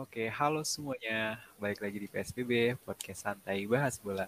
Oke, 0.00 0.32
halo 0.32 0.64
semuanya. 0.64 1.36
Balik 1.60 1.84
lagi 1.84 2.00
di 2.00 2.08
PSBB, 2.08 2.72
podcast 2.88 3.20
santai 3.20 3.68
bahas 3.68 4.00
bola. 4.00 4.24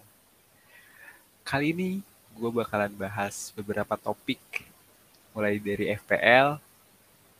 Kali 1.41 1.73
ini 1.73 2.05
gue 2.37 2.51
bakalan 2.53 2.93
bahas 2.93 3.49
beberapa 3.57 3.97
topik, 3.97 4.69
mulai 5.33 5.57
dari 5.57 5.89
FPL, 5.97 6.61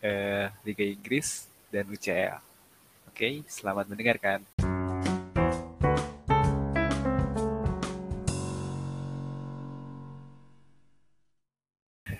eh, 0.02 0.50
Liga 0.66 0.82
Inggris, 0.82 1.46
dan 1.70 1.86
UCL. 1.86 2.42
Oke, 3.06 3.46
selamat 3.46 3.86
mendengarkan. 3.86 4.42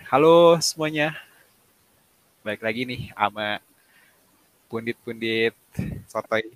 Halo 0.06 0.62
semuanya. 0.62 1.18
Baik 2.46 2.62
lagi 2.62 2.86
nih 2.86 3.10
sama 3.18 3.58
pundit-pundit 4.74 5.54
sotoy. 6.10 6.50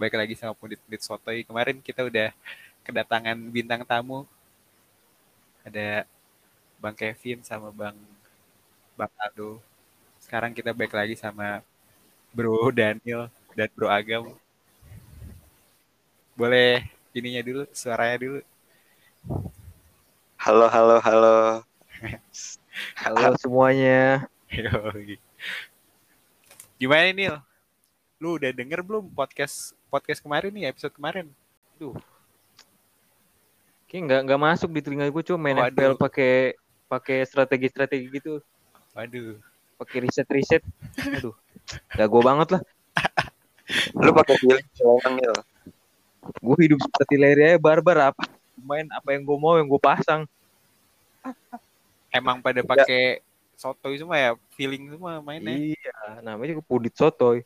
Baik 0.00 0.16
lagi 0.16 0.32
sama 0.32 0.56
pundit-pundit 0.56 1.04
sotoy. 1.04 1.44
Kemarin 1.44 1.76
kita 1.84 2.00
udah 2.00 2.32
kedatangan 2.80 3.36
bintang 3.52 3.84
tamu. 3.84 4.24
Ada 5.60 6.08
Bang 6.80 6.96
Kevin 6.96 7.44
sama 7.44 7.68
Bang 7.68 8.00
Bang 8.96 9.12
Aldo. 9.20 9.60
Sekarang 10.24 10.56
kita 10.56 10.72
baik 10.72 10.96
lagi 10.96 11.20
sama 11.20 11.60
Bro 12.32 12.72
Daniel 12.72 13.28
dan 13.52 13.68
Bro 13.76 13.92
Agam. 13.92 14.32
Boleh 16.32 16.88
ininya 17.12 17.44
dulu, 17.44 17.68
suaranya 17.76 18.16
dulu. 18.24 18.40
Halo, 20.40 20.66
halo, 20.72 20.96
halo. 21.04 21.36
Halo 22.98 23.38
semuanya. 23.38 24.26
Gimana 26.84 27.08
nih, 27.08 27.16
Nil? 27.16 27.36
Lu 28.20 28.36
udah 28.36 28.52
denger 28.52 28.84
belum 28.84 29.08
podcast 29.16 29.72
podcast 29.88 30.20
kemarin 30.20 30.52
nih, 30.52 30.68
episode 30.68 30.92
kemarin? 30.92 31.32
Duh. 31.80 31.96
Kayak 33.88 34.02
nggak 34.04 34.20
nggak 34.28 34.40
masuk 34.44 34.68
di 34.68 34.84
telinga 34.84 35.08
gue 35.08 35.24
cuma 35.24 35.48
main 35.48 35.56
Waduh. 35.56 35.72
FPL 35.72 35.96
pakai 35.96 36.60
pakai 36.84 37.24
strategi-strategi 37.24 38.04
gitu, 38.12 38.36
Waduh. 38.92 39.40
pakai 39.80 40.04
riset-riset. 40.04 40.60
Aduh. 41.08 41.32
Jago 41.96 42.20
banget 42.20 42.60
lah. 42.60 42.62
Lu 43.96 44.12
pakai 44.12 44.36
feeling 44.44 44.68
doang 44.76 45.16
ya. 45.24 45.32
Gue 46.36 46.68
hidup 46.68 46.84
seperti 46.84 47.16
Larry 47.16 47.56
aja 47.56 47.56
barbar 47.56 48.12
apa 48.12 48.28
main 48.60 48.84
apa 48.92 49.16
yang 49.16 49.24
gue 49.24 49.38
mau 49.40 49.56
yang 49.56 49.72
gue 49.72 49.80
pasang. 49.80 50.28
Emang 52.12 52.44
pada 52.44 52.60
pakai 52.60 53.24
sotoy 53.56 53.98
semua 53.98 54.16
ya, 54.16 54.30
feeling 54.54 54.90
semua 54.92 55.22
mainnya. 55.22 55.56
Iya, 55.56 56.22
namanya 56.22 56.58
gue 56.58 56.66
pudit 56.66 56.94
sotoy. 56.94 57.42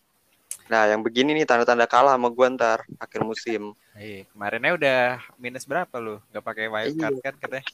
Nah, 0.68 0.84
yang 0.84 1.00
begini 1.00 1.32
nih 1.32 1.48
tanda-tanda 1.48 1.88
kalah 1.88 2.12
sama 2.12 2.28
gua 2.28 2.52
ntar 2.52 2.84
akhir 3.00 3.24
musim. 3.24 3.72
Iya, 3.96 4.28
kemarinnya 4.28 4.72
udah 4.76 5.00
minus 5.40 5.64
berapa 5.64 5.96
lu? 5.96 6.20
Gak 6.28 6.44
pakai 6.44 6.68
wildcard 6.68 7.16
kan 7.24 7.34
katanya? 7.40 7.64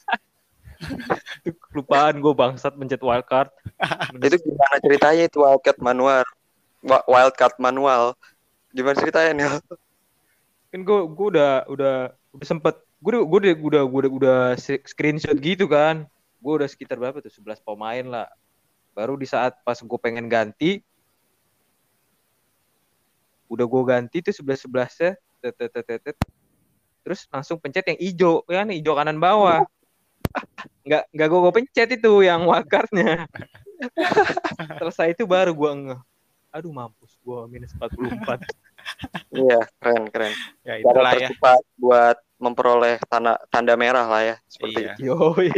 Itu 1.43 1.59
kelupaan 1.71 2.23
gue 2.23 2.33
bangsat 2.35 2.79
mencet 2.79 3.03
wildcard. 3.03 3.51
Itu 4.15 4.39
gimana 4.39 4.77
ceritanya 4.79 5.27
itu 5.27 5.43
wildcard 5.43 5.79
manual? 5.83 6.23
Wildcard 6.87 7.59
manual. 7.59 8.15
Gimana 8.71 8.95
ceritanya 8.95 9.31
nih? 9.35 9.47
Kan 10.71 10.81
gue 10.87 11.01
gue 11.11 11.27
udah 11.35 11.67
udah 11.67 11.97
udah 12.35 12.47
sempet 12.47 12.79
gue 13.03 13.11
udah 13.11 13.23
gue 13.27 13.39
udah 13.43 13.55
udah 13.59 13.83
udah, 13.91 14.11
udah 14.11 14.39
screenshot 14.87 15.35
gitu 15.43 15.67
kan. 15.67 16.07
Gue 16.45 16.61
udah 16.61 16.69
sekitar 16.69 17.01
berapa 17.01 17.25
tuh 17.25 17.33
11 17.33 17.65
pemain 17.65 18.05
lah. 18.05 18.29
Baru 18.93 19.17
di 19.17 19.25
saat 19.25 19.57
pas 19.65 19.81
gue 19.81 19.99
pengen 19.99 20.29
ganti 20.29 20.85
udah 23.49 23.67
gue 23.69 23.83
ganti 23.87 24.19
tuh 24.25 24.35
sebelas 24.35 24.61
sebelasnya 24.65 25.15
terus 27.05 27.29
langsung 27.29 27.61
pencet 27.61 27.85
yang 27.87 28.01
hijau 28.01 28.41
kan 28.49 28.67
hijau 28.73 28.97
kanan 28.97 29.21
bawah 29.21 29.63
nggak 30.83 31.05
nggak 31.13 31.29
gue 31.29 31.53
pencet 31.53 31.89
itu 32.01 32.25
yang 32.25 32.49
wakarnya 32.49 33.29
selesai 34.81 35.13
itu 35.13 35.29
baru 35.29 35.53
gue 35.53 35.71
ngeh 35.87 36.01
aduh 36.51 36.73
mampus 36.73 37.15
gue 37.21 37.41
minus 37.47 37.77
44 37.77 38.43
Iya, 39.33 39.65
keren, 39.81 40.13
keren. 40.13 40.33
Ya 40.61 40.77
Cara 40.77 40.93
itulah 40.93 41.13
ya. 41.17 41.19
tercepat 41.33 41.61
buat 41.81 42.17
memperoleh 42.37 43.01
tanda 43.09 43.41
tanda 43.49 43.73
merah 43.81 44.05
lah 44.05 44.21
ya, 44.21 44.37
seperti 44.45 44.77
Iya. 44.77 44.93
itu. 44.93 45.09
yoi 45.09 45.51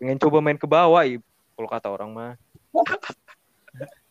pengen 0.00 0.18
coba 0.18 0.38
main 0.42 0.58
ke 0.58 0.66
bawah 0.66 1.02
i 1.06 1.18
kalau 1.54 1.68
kata 1.70 1.88
orang 1.90 2.10
mah 2.10 2.32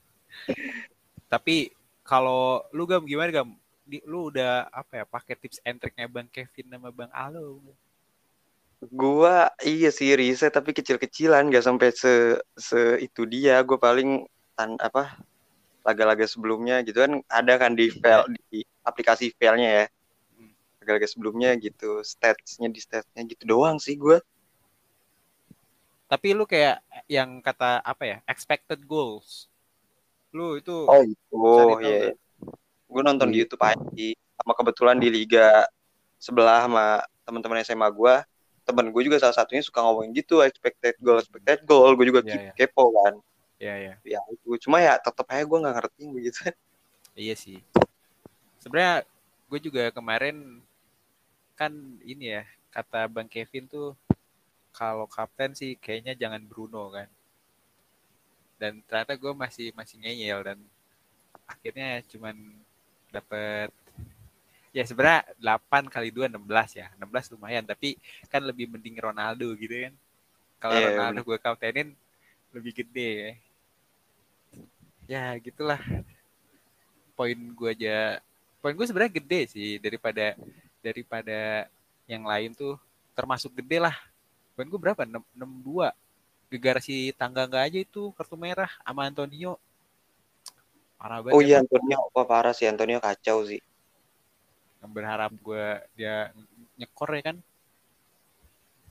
Tapi 1.33 1.73
kalau 2.05 2.61
lu 2.69 2.85
gam 2.85 3.01
gimana 3.01 3.33
gam? 3.33 3.49
Di, 3.83 3.99
lu 4.07 4.31
udah 4.31 4.69
apa 4.71 5.03
ya 5.03 5.05
pakai 5.07 5.35
tips 5.35 5.59
and 5.65 5.81
triknya 5.81 6.07
Bang 6.07 6.29
Kevin 6.29 6.71
sama 6.71 6.93
Bang 6.93 7.11
Alo? 7.11 7.59
Gua 8.93 9.49
iya 9.63 9.89
sih 9.89 10.13
riset 10.13 10.51
tapi 10.51 10.75
kecil-kecilan 10.75 11.49
gak 11.49 11.65
sampai 11.65 11.89
se 11.95 12.37
se 12.53 13.01
itu 13.01 13.25
dia. 13.25 13.59
Gua 13.65 13.81
paling 13.81 14.29
tan 14.53 14.77
apa 14.77 15.17
laga-laga 15.83 16.23
sebelumnya 16.23 16.79
gitu 16.85 17.03
kan 17.03 17.19
ada 17.27 17.59
kan 17.59 17.75
di 17.75 17.91
file 17.91 18.29
di 18.53 18.61
aplikasi 18.85 19.33
filenya 19.35 19.83
ya. 19.83 19.85
Hmm. 20.37 20.53
Laga-laga 20.83 21.07
sebelumnya 21.09 21.55
gitu, 21.59 22.05
statsnya 22.05 22.69
di 22.69 22.79
statsnya 22.79 23.25
gitu 23.25 23.43
doang 23.49 23.81
sih 23.81 23.97
gua. 23.97 24.21
Tapi 26.13 26.37
lu 26.37 26.45
kayak 26.45 26.77
yang 27.09 27.41
kata 27.41 27.81
apa 27.81 28.03
ya? 28.05 28.17
Expected 28.29 28.85
goals. 28.85 29.49
Lu 30.29 30.61
itu 30.61 30.85
Oh 30.85 31.01
itu, 31.01 31.17
tahu 31.33 31.81
iya. 31.81 32.13
nggak? 32.13 32.13
Gue 32.85 33.01
nonton 33.01 33.33
di 33.33 33.41
Iya. 33.41 33.49
YouTube 33.49 33.63
aja. 33.65 34.07
Sama 34.37 34.53
kebetulan 34.53 34.97
di 35.01 35.09
liga 35.09 35.65
sebelah 36.21 36.69
sama 36.69 36.85
teman-teman 37.25 37.65
SMA 37.65 37.89
gue. 37.89 38.15
Temen 38.61 38.93
gue 38.93 39.01
juga 39.01 39.17
salah 39.17 39.33
satunya 39.33 39.65
suka 39.65 39.81
ngomongin 39.81 40.13
gitu, 40.13 40.45
expected 40.45 40.93
goal, 41.01 41.17
expected 41.17 41.65
goal. 41.65 41.97
Gue 41.97 42.05
juga 42.05 42.21
Iya, 42.21 42.49
iya. 42.49 42.53
kepo 42.53 42.93
kan. 42.93 43.17
ya 43.57 43.73
ya. 43.81 43.93
Ya 44.05 44.21
itu. 44.29 44.53
Cuma 44.61 44.77
ya 44.77 45.01
tetep 45.01 45.25
aja 45.25 45.41
gue 45.41 45.57
nggak 45.57 45.75
ngerti 45.81 46.03
begitu. 46.13 46.39
Iya 47.17 47.33
sih. 47.33 47.57
Sebenarnya 48.61 49.01
gue 49.49 49.59
juga 49.61 49.89
kemarin 49.89 50.61
kan 51.53 51.73
ini 52.05 52.37
ya 52.37 52.43
kata 52.69 53.09
Bang 53.09 53.25
Kevin 53.25 53.65
tuh 53.65 53.97
kalau 54.73 55.05
kapten 55.05 55.53
sih 55.53 55.77
kayaknya 55.77 56.17
jangan 56.17 56.41
Bruno 56.41 56.89
kan. 56.89 57.07
Dan 58.57 58.81
ternyata 58.89 59.13
gue 59.13 59.33
masih 59.37 59.69
masih 59.77 60.01
ngeyel 60.01 60.41
dan 60.41 60.57
akhirnya 61.45 62.01
cuman 62.09 62.35
dapet 63.13 63.69
ya 64.73 64.81
sebenarnya 64.81 65.21
8 65.37 65.93
kali 65.93 66.09
2 66.09 66.27
16 66.33 66.81
ya. 66.81 66.87
16 66.97 67.33
lumayan 67.37 67.63
tapi 67.63 67.95
kan 68.27 68.41
lebih 68.41 68.65
mending 68.73 68.97
Ronaldo 68.97 69.53
gitu 69.53 69.87
kan. 69.87 69.93
Kalau 70.57 70.75
Iya, 70.75 70.87
Ronaldo 70.97 71.21
gue 71.21 71.37
kaptenin 71.37 71.93
lebih 72.49 72.73
gede 72.73 73.09
ya. 73.13 73.31
Ya 75.03 75.25
gitulah 75.37 75.79
poin 77.13 77.37
gue 77.37 77.69
aja 77.69 78.17
poin 78.57 78.73
gue 78.73 78.87
sebenarnya 78.89 79.21
gede 79.21 79.41
sih 79.53 79.77
daripada 79.77 80.33
daripada 80.81 81.69
yang 82.09 82.25
lain 82.25 82.57
tuh 82.57 82.75
termasuk 83.13 83.53
gede 83.61 83.77
lah 83.77 83.95
poin 84.53 84.69
gue 84.69 84.79
berapa? 84.79 85.05
6 85.05 85.21
62 85.35 85.91
gegara 86.53 86.77
si 86.77 87.09
tangga 87.17 87.49
nggak 87.49 87.65
aja 87.65 87.79
itu 87.81 88.13
kartu 88.13 88.37
merah 88.37 88.69
sama 88.85 89.09
Antonio. 89.09 89.57
Parah 91.01 91.25
banget 91.25 91.33
Oh 91.33 91.41
ya, 91.41 91.47
iya 91.47 91.57
Antonio, 91.65 91.97
wah 92.13 92.25
parah 92.25 92.53
sih 92.53 92.69
Antonio 92.69 93.01
kacau 93.01 93.45
sih. 93.45 93.61
yang 94.83 94.91
berharap 94.91 95.31
gue 95.31 95.65
dia 95.95 96.35
nyekor 96.75 97.15
ya 97.15 97.31
kan? 97.31 97.37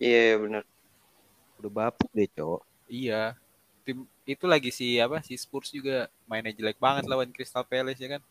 Iya 0.00 0.40
bener. 0.40 0.64
udah 1.60 1.70
bapuk 1.70 2.10
deh 2.10 2.26
cowok. 2.32 2.64
Iya. 2.90 3.38
Tim 3.86 4.08
itu 4.26 4.44
lagi 4.48 4.74
si 4.74 4.98
apa 4.98 5.22
si 5.22 5.38
Spurs 5.38 5.70
juga 5.70 6.10
mainnya 6.26 6.50
jelek 6.50 6.80
banget 6.80 7.06
lawan 7.06 7.30
Crystal 7.30 7.62
Palace 7.62 8.02
ya 8.02 8.18
kan? 8.18 8.22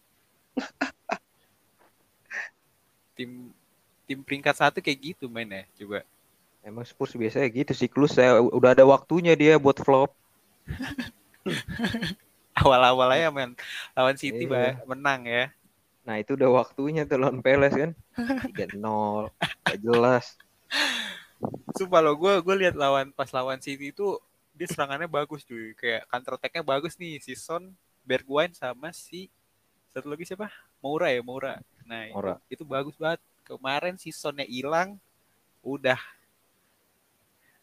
Tim 3.16 3.56
tim 4.12 4.20
peringkat 4.28 4.60
satu 4.60 4.84
kayak 4.84 5.16
gitu 5.16 5.32
mainnya 5.32 5.64
coba 5.80 6.04
emang 6.62 6.86
Spurs 6.86 7.14
biasanya 7.14 7.48
gitu 7.48 7.74
siklus 7.74 8.16
saya 8.16 8.38
udah 8.38 8.72
ada 8.72 8.86
waktunya 8.86 9.34
dia 9.34 9.58
buat 9.58 9.78
flop 9.78 10.14
awal-awal 12.62 13.10
aja 13.12 13.32
main 13.32 13.58
lawan 13.94 14.16
City 14.16 14.46
Iya. 14.46 14.78
Ba, 14.78 14.94
menang 14.94 15.26
ya. 15.26 15.50
Nah 16.02 16.18
itu 16.18 16.34
udah 16.34 16.50
waktunya 16.52 17.06
tuh 17.06 17.18
lawan 17.18 17.42
Peles 17.42 17.74
kan 17.74 17.92
3-0 18.54 19.30
Gak 19.66 19.80
jelas 19.80 20.26
Sumpah 21.74 22.02
lo, 22.06 22.14
gue 22.14 22.38
gue 22.46 22.56
lihat 22.66 22.76
lawan 22.78 23.10
pas 23.10 23.30
lawan 23.34 23.58
City 23.58 23.90
itu 23.90 24.22
dia 24.54 24.70
serangannya 24.70 25.10
bagus 25.10 25.42
cuy. 25.42 25.74
Kayak 25.74 26.06
counter 26.06 26.38
attack-nya 26.38 26.62
bagus 26.62 26.94
nih. 27.02 27.18
Si 27.18 27.34
Son, 27.34 27.74
Bergwijn 28.06 28.54
sama 28.54 28.94
si 28.94 29.26
satu 29.90 30.06
lagi 30.06 30.22
siapa? 30.22 30.54
Moura 30.86 31.10
ya, 31.10 31.26
Moura. 31.26 31.58
Nah, 31.90 32.06
itu- 32.06 32.14
Moura. 32.14 32.34
Itu, 32.46 32.62
bagus 32.62 32.94
banget. 32.94 33.18
Kemarin 33.42 33.98
si 33.98 34.14
Sonnya 34.14 34.46
hilang, 34.46 35.02
udah. 35.66 35.98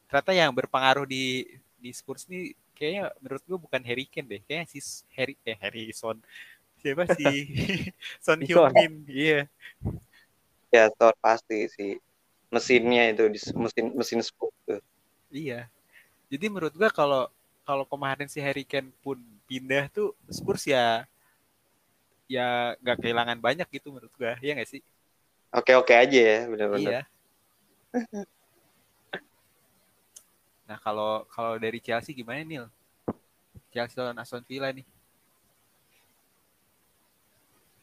Ternyata 0.09 0.33
yang 0.37 0.51
berpengaruh 0.57 1.07
di 1.09 1.47
di 1.79 1.91
Spurs 1.95 2.27
nih 2.33 2.57
kayaknya 2.77 3.13
menurut 3.23 3.43
gue 3.47 3.59
bukan 3.61 3.83
Harry 3.89 4.07
Kane 4.09 4.29
deh. 4.39 4.41
Kayaknya 4.47 4.67
si 4.73 4.81
Harry 5.17 5.35
eh 5.47 5.57
Harrison. 5.59 6.19
siapa 6.83 7.05
sih 7.11 7.47
Son 8.25 8.41
Si 8.41 8.47
Son. 8.49 8.73
Heung-min 8.73 9.05
iya 9.11 9.47
Ya, 10.77 10.85
Thor 10.99 11.15
pasti 11.25 11.59
sih. 11.77 11.91
Mesinnya 12.55 13.03
itu 13.13 13.25
di- 13.35 13.55
mesin 13.65 13.87
mesin 14.01 14.21
Spurs 14.29 14.57
tuh. 14.69 14.81
iya 15.43 15.61
jadi 16.33 16.47
menurut 16.53 16.75
gua 16.81 16.91
kalau 17.01 17.23
kalau 17.69 17.85
kemarin 17.93 18.29
si 18.33 18.39
Harry 18.47 18.65
Kane 18.73 18.91
pun 19.05 19.19
pindah 19.49 19.85
tuh 19.97 20.09
Spurs 20.39 20.65
ya 20.75 21.07
ya 22.35 22.77
nggak 22.83 22.99
kehilangan 23.03 23.39
banyak 23.47 23.67
gitu 23.75 23.89
menurut 23.93 24.13
gua 24.19 24.33
ya 24.45 24.53
nggak 24.57 24.71
sih 24.73 24.81
Oke-oke 25.59 25.93
aja 26.03 26.19
ya, 26.31 26.37
benar-benar. 26.53 26.95
iya 26.95 27.07
nah 30.69 30.77
kalau 30.77 31.25
kalau 31.33 31.57
dari 31.57 31.81
Chelsea 31.81 32.13
gimana 32.13 32.45
Nil 32.45 32.67
Chelsea 33.73 33.97
lawan 33.99 34.21
Aston 34.21 34.45
Villa 34.45 34.69
nih 34.69 34.85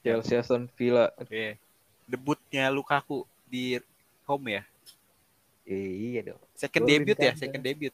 Chelsea 0.06 0.38
Aston 0.38 0.70
Villa. 0.78 1.10
Iya. 1.34 1.58
debutnya 2.06 2.70
Lukaku 2.70 3.26
di 3.50 3.82
home 4.30 4.62
ya 4.62 4.64
Eh, 5.66 6.14
iya 6.14 6.22
dong. 6.22 6.42
second 6.54 6.86
debut 6.86 7.18
ya 7.18 7.34
second 7.34 7.66
debut 7.66 7.90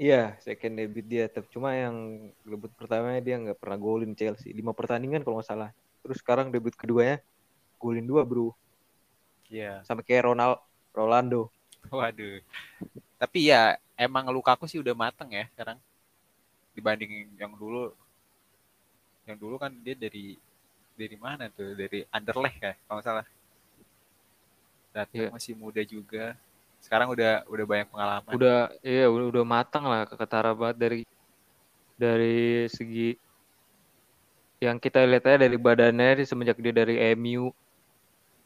Iya, 0.00 0.34
second 0.42 0.74
debut 0.74 1.04
dia. 1.06 1.30
Tapi 1.30 1.46
Cuma 1.52 1.70
yang 1.76 2.26
debut 2.42 2.72
pertamanya 2.74 3.20
dia 3.22 3.36
nggak 3.38 3.54
pernah 3.60 3.78
golin 3.78 4.16
Chelsea. 4.18 4.50
Lima 4.50 4.74
pertandingan 4.74 5.22
kalau 5.22 5.38
nggak 5.38 5.46
salah. 5.46 5.70
Terus 6.02 6.18
sekarang 6.18 6.50
debut 6.50 6.74
keduanya 6.74 7.22
golin 7.78 8.02
dua 8.02 8.26
bro. 8.26 8.50
Iya 9.52 9.84
Sama 9.86 10.02
kayak 10.02 10.32
Ronald 10.32 10.58
Rolando. 10.90 11.52
Waduh. 11.90 12.38
Tapi 13.18 13.38
ya 13.50 13.78
emang 13.98 14.28
Lukaku 14.30 14.66
sih 14.66 14.78
udah 14.78 14.94
mateng 14.94 15.30
ya 15.32 15.46
sekarang. 15.54 15.78
Dibanding 16.74 17.32
yang 17.38 17.52
dulu. 17.54 17.90
Yang 19.26 19.38
dulu 19.38 19.54
kan 19.58 19.72
dia 19.82 19.94
dari 19.94 20.38
dari 20.94 21.16
mana 21.16 21.48
tuh? 21.50 21.74
Dari 21.74 22.04
Anderlecht 22.10 22.58
ya, 22.58 22.72
kalau 22.86 22.98
nggak 23.00 23.06
salah. 23.06 23.26
Datang 24.92 25.16
Iya. 25.16 25.28
masih 25.32 25.54
muda 25.56 25.82
juga. 25.82 26.36
Sekarang 26.82 27.14
udah 27.14 27.46
udah 27.46 27.64
banyak 27.64 27.88
pengalaman. 27.88 28.32
Udah, 28.34 28.74
iya 28.82 29.06
udah, 29.06 29.26
udah 29.30 29.44
matang 29.46 29.84
lah 29.86 30.02
ketara 30.04 30.50
banget 30.52 30.76
dari 30.76 31.00
dari 31.94 32.66
segi 32.66 33.14
yang 34.62 34.78
kita 34.78 35.02
lihat 35.02 35.26
aja 35.26 35.38
dari 35.42 35.58
badannya 35.58 36.22
semenjak 36.22 36.58
dia 36.58 36.70
dari 36.70 36.98
MU 37.18 37.50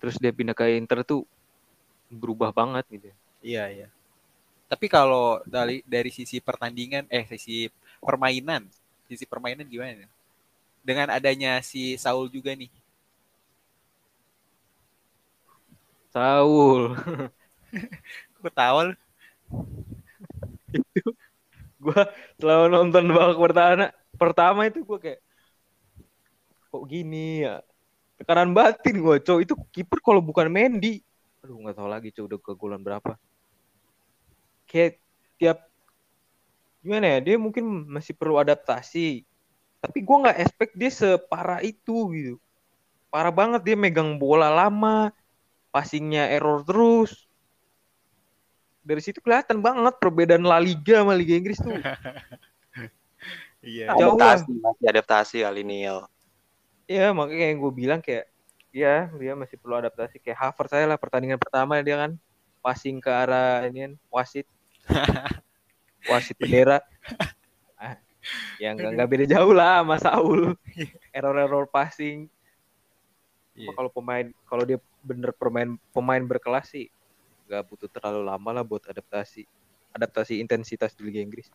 terus 0.01 0.17
dia 0.21 0.33
pindah 0.33 0.57
ke 0.57 0.77
Inter 0.77 1.05
tuh 1.05 1.25
berubah 2.09 2.53
banget 2.53 2.85
gitu. 2.89 3.11
Iya, 3.45 3.63
iya. 3.73 3.87
Tapi 4.71 4.87
kalau 4.91 5.41
dari 5.47 5.83
dari 5.87 6.11
sisi 6.15 6.39
pertandingan 6.43 7.07
eh 7.13 7.25
sisi 7.33 7.69
permainan, 8.03 8.63
sisi 9.11 9.25
permainan 9.29 9.67
gimana? 9.69 10.07
Dengan 10.85 11.09
adanya 11.17 11.61
si 11.65 11.97
Saul 12.01 12.29
juga 12.33 12.53
nih. 12.57 12.71
Saul, 16.13 16.97
tahu 18.57 18.79
lu. 18.89 18.93
gua 21.83 22.03
selalu 22.41 22.67
nonton 22.73 23.05
babak 23.13 23.39
pertama 23.41 23.85
pertama 24.17 24.61
itu 24.69 24.81
gua 24.89 24.99
kayak 25.01 25.21
kok 26.71 26.83
gini 26.93 27.45
ya 27.47 27.63
tekanan 28.19 28.51
batin 28.57 28.97
gua 29.05 29.17
cowok 29.23 29.43
itu 29.47 29.55
kiper 29.75 29.99
kalau 30.07 30.23
bukan 30.25 30.49
Mendy 30.53 31.03
aduh 31.47 31.63
nggak 31.63 31.79
tahu 31.79 31.87
lagi 31.87 32.09
cowok 32.11 32.27
udah 32.27 32.41
kegolan 32.43 32.83
berapa 32.83 33.15
kayak 34.67 34.99
tiap 35.39 35.63
gimana 36.83 37.07
ya 37.07 37.19
dia 37.23 37.37
mungkin 37.39 37.87
masih 37.87 38.19
perlu 38.19 38.43
adaptasi 38.43 39.23
tapi 39.79 40.03
gua 40.03 40.27
nggak 40.27 40.43
expect 40.43 40.75
dia 40.75 40.91
separah 40.91 41.63
itu 41.63 42.11
gitu 42.19 42.35
parah 43.15 43.31
banget 43.31 43.63
dia 43.63 43.79
megang 43.79 44.19
bola 44.19 44.51
lama 44.51 45.15
passingnya 45.71 46.27
error 46.35 46.67
terus 46.67 47.31
dari 48.83 48.99
situ 48.99 49.23
kelihatan 49.23 49.63
banget 49.63 49.95
perbedaan 50.03 50.43
La 50.43 50.59
Liga 50.59 51.07
sama 51.07 51.15
Liga 51.15 51.39
Inggris 51.39 51.63
tuh 51.63 51.79
Iya. 53.67 53.91
Adaptasi, 53.91 54.53
masih 54.63 54.87
adaptasi 54.87 55.37
kali 55.43 55.67
Neil. 55.67 56.07
Iya 56.87 57.11
makanya 57.11 57.51
yang 57.51 57.59
gue 57.59 57.73
bilang 57.75 57.99
kayak 57.99 58.31
ya 58.77 59.09
dia 59.17 59.33
masih 59.33 59.57
perlu 59.57 59.81
adaptasi. 59.81 60.21
Kayak 60.21 60.45
Havertz 60.45 60.77
saya 60.77 60.85
lah 60.85 61.01
pertandingan 61.01 61.41
pertama 61.41 61.81
dia 61.81 61.97
kan. 61.97 62.13
Passing 62.61 63.01
ke 63.01 63.09
arah 63.09 63.65
ini 63.65 63.89
kan 63.89 63.93
wasit. 64.13 64.45
Wasit 66.13 66.39
bendera. 66.39 66.79
Ah, 67.75 67.99
ya 68.63 68.71
nggak 68.77 69.11
beda 69.11 69.25
jauh 69.27 69.51
lah 69.51 69.83
sama 69.83 69.97
Saul. 69.99 70.55
Error-error 71.11 71.67
passing. 71.67 72.31
Iya. 73.57 73.73
kalau 73.73 73.89
pemain 73.89 74.29
kalau 74.45 74.69
dia 74.69 74.77
bener 75.01 75.33
pemain 75.33 75.81
pemain 75.89 76.21
berkelas 76.21 76.69
sih 76.69 76.93
nggak 77.49 77.65
butuh 77.65 77.89
terlalu 77.89 78.29
lama 78.29 78.51
lah 78.53 78.61
buat 78.61 78.85
adaptasi 78.85 79.49
adaptasi 79.97 80.45
intensitas 80.45 80.93
di 80.93 81.09
Liga 81.09 81.25
Inggris. 81.25 81.49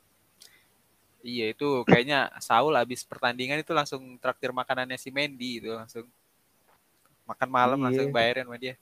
Iya 1.21 1.53
itu 1.53 1.85
kayaknya 1.85 2.33
Saul 2.41 2.73
habis 2.73 3.05
pertandingan 3.05 3.61
itu 3.61 3.69
langsung 3.77 4.17
traktir 4.17 4.49
makanannya 4.49 4.97
si 4.97 5.13
Mendy 5.13 5.61
itu 5.61 5.69
langsung 5.69 6.09
makan 7.31 7.49
malam 7.49 7.77
Iya. 7.79 7.83
langsung 7.87 8.09
bayarin 8.11 8.45
sama 8.45 8.57
dia. 8.57 8.75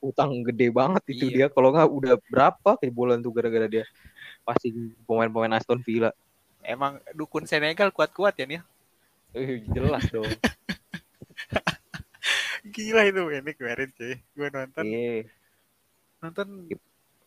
utang 0.00 0.32
gede 0.40 0.72
banget 0.72 1.04
itu 1.04 1.28
Iya. 1.28 1.34
dia 1.36 1.46
kalau 1.52 1.68
nggak 1.68 1.84
udah 1.84 2.14
berapa 2.32 2.70
kebobolan 2.80 3.20
tuh 3.20 3.28
gara-gara 3.28 3.68
dia 3.68 3.84
passing 4.40 4.96
pemain-pemain 5.04 5.56
Aston 5.56 5.80
Villa 5.80 6.16
Emang 6.60 6.96
dukun 7.12 7.44
Senegal 7.44 7.92
kuat-kuat 7.92 8.34
ya 8.34 8.46
nih. 8.48 8.58
Eh, 9.30 9.62
jelas 9.68 10.02
dong 10.08 10.24
Gila 12.66 13.06
itu 13.06 13.22
ini 13.30 13.52
kemarin 13.54 13.88
cuy. 13.94 14.18
Gue 14.34 14.48
nonton 14.50 14.82
Iya. 14.82 15.30
nonton 16.18 16.66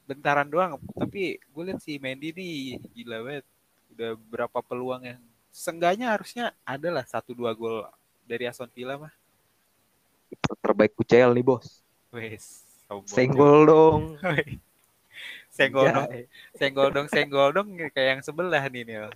bentaran 0.04 0.50
doang. 0.50 0.76
Tapi 0.92 1.38
gue 1.40 1.64
lihat 1.64 1.80
si 1.80 1.96
Mendy 1.96 2.36
nih 2.36 2.76
gila 2.92 3.24
banget. 3.24 3.46
Udah 3.94 4.12
berapa 4.28 4.60
peluang 4.60 5.06
yang 5.06 5.22
sengganya 5.50 6.12
harusnya 6.12 6.52
ada 6.66 6.90
lah 6.92 7.06
satu 7.06 7.32
dua 7.32 7.56
gol 7.56 7.88
dari 8.26 8.44
Aston 8.44 8.68
Villa 8.74 9.00
mah. 9.00 9.14
Kiper 10.30 10.56
terbaik 10.62 10.94
UCL 10.96 11.32
nih 11.34 11.44
bos. 11.46 11.82
Wes. 12.14 12.66
senggol 13.06 13.66
dong. 13.66 14.02
Senggol 15.50 15.86
Ya, 15.90 15.94
dong, 15.98 16.08
senggol 16.56 16.90
dong, 16.96 17.08
senggol 17.12 17.50
dong 17.52 17.68
kayak 17.92 18.08
yang 18.16 18.22
sebelah 18.24 18.64
nih 18.72 18.84
Nil. 18.88 19.08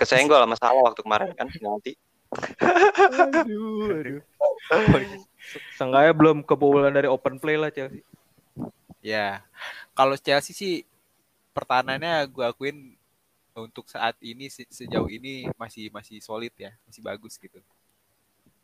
Kesenggol 0.00 0.40
sama 0.42 0.56
salah 0.56 0.80
waktu 0.80 1.00
kemarin 1.04 1.30
kan? 1.36 1.46
Nanti. 1.60 1.92
aduh 3.04 3.94
aduh. 4.00 4.22
Seenggaknya 5.76 6.12
belum 6.16 6.40
kebobolan 6.42 6.94
dari 6.94 7.06
open 7.06 7.36
play 7.36 7.60
lah 7.60 7.68
Chelsea. 7.68 8.00
Ya, 9.04 9.44
kalau 9.92 10.16
Chelsea 10.16 10.56
sih 10.56 10.74
pertahanannya 11.52 12.24
gue 12.32 12.44
akuin 12.48 12.96
untuk 13.54 13.86
saat 13.86 14.16
ini 14.24 14.48
se- 14.50 14.66
sejauh 14.72 15.06
ini 15.12 15.46
masih 15.60 15.92
masih 15.92 16.18
solid 16.24 16.50
ya, 16.56 16.72
masih 16.88 17.04
bagus 17.04 17.36
gitu. 17.36 17.60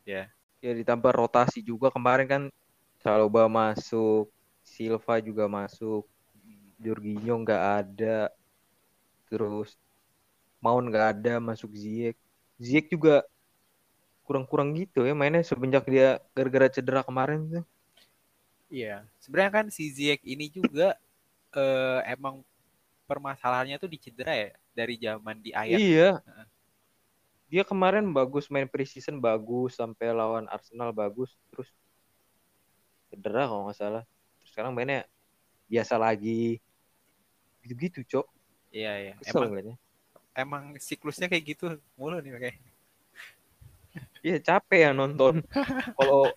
Ya, 0.03 0.27
ya 0.61 0.71
ditambah 0.77 1.11
rotasi 1.11 1.59
juga 1.65 1.89
kemarin 1.89 2.27
kan 2.29 2.43
Saloba 3.01 3.49
masuk 3.49 4.29
Silva 4.61 5.17
juga 5.17 5.49
masuk 5.49 6.05
Jorginho 6.77 7.41
nggak 7.41 7.63
ada 7.81 8.29
terus 9.25 9.73
Mount 10.61 10.85
nggak 10.93 11.07
ada 11.17 11.33
masuk 11.41 11.73
Ziyech 11.73 12.17
Ziyech 12.61 12.93
juga 12.93 13.25
kurang-kurang 14.25 14.71
gitu 14.77 15.03
ya 15.03 15.17
mainnya 15.17 15.41
semenjak 15.41 15.83
dia 15.89 16.21
gara-gara 16.37 16.69
cedera 16.69 17.01
kemarin 17.01 17.41
tuh 17.49 17.65
iya. 18.71 19.03
Sebenarnya 19.19 19.51
kan 19.51 19.65
si 19.67 19.91
Ziyech 19.91 20.23
ini 20.23 20.47
juga 20.47 20.95
eh, 21.51 21.99
emang 22.15 22.39
permasalahannya 23.09 23.75
tuh 23.75 23.91
di 23.91 23.99
cedera 23.99 24.31
ya 24.31 24.49
dari 24.71 24.95
zaman 24.95 25.35
di 25.43 25.51
Ajax. 25.51 25.75
iya 25.75 26.09
dia 27.51 27.67
kemarin 27.67 28.07
bagus 28.15 28.47
main 28.47 28.65
preseason 28.65 29.19
bagus 29.19 29.75
sampai 29.75 30.15
lawan 30.15 30.47
Arsenal 30.47 30.95
bagus 30.95 31.35
terus 31.51 31.67
cedera 33.11 33.51
kalau 33.51 33.67
nggak 33.67 33.75
salah 33.75 34.03
terus 34.39 34.49
sekarang 34.55 34.71
mainnya 34.71 35.03
biasa 35.67 35.99
lagi 35.99 36.63
gitu-gitu 37.61 38.07
cok 38.07 38.27
Iya, 38.71 38.91
iya. 39.03 39.13
kesel 39.19 39.35
Emang 39.35 39.51
ngeliatnya 39.51 39.75
emang 40.35 40.63
siklusnya 40.79 41.27
kayak 41.27 41.55
gitu 41.55 41.75
mulu 41.99 42.19
nih 42.19 42.31
kayak. 42.39 42.57
Iya 44.23 44.37
capek 44.39 44.79
ya 44.87 44.91
nonton 44.95 45.43
kalau 45.99 46.31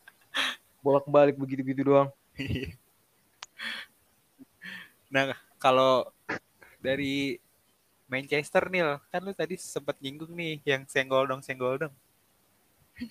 bolak-balik 0.82 1.38
begitu-gitu 1.38 1.86
doang. 1.86 2.10
nah, 5.06 5.36
kalau 5.62 6.08
dari 6.82 7.38
Manchester 8.04 8.68
nih, 8.68 9.00
kan 9.08 9.20
lu 9.24 9.32
tadi 9.32 9.56
sempat 9.56 9.96
nyinggung 9.98 10.32
nih 10.36 10.60
yang 10.62 10.84
senggol 10.84 11.24
dong 11.24 11.40
senggol 11.40 11.80
dong. 11.80 11.94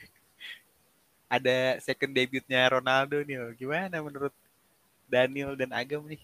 Ada 1.34 1.82
second 1.82 2.14
debutnya 2.14 2.62
Ronaldo 2.70 3.18
nih, 3.26 3.42
gimana 3.58 4.00
menurut 4.00 4.34
Daniel 5.10 5.58
dan 5.58 5.74
Agam 5.74 6.06
nih? 6.06 6.22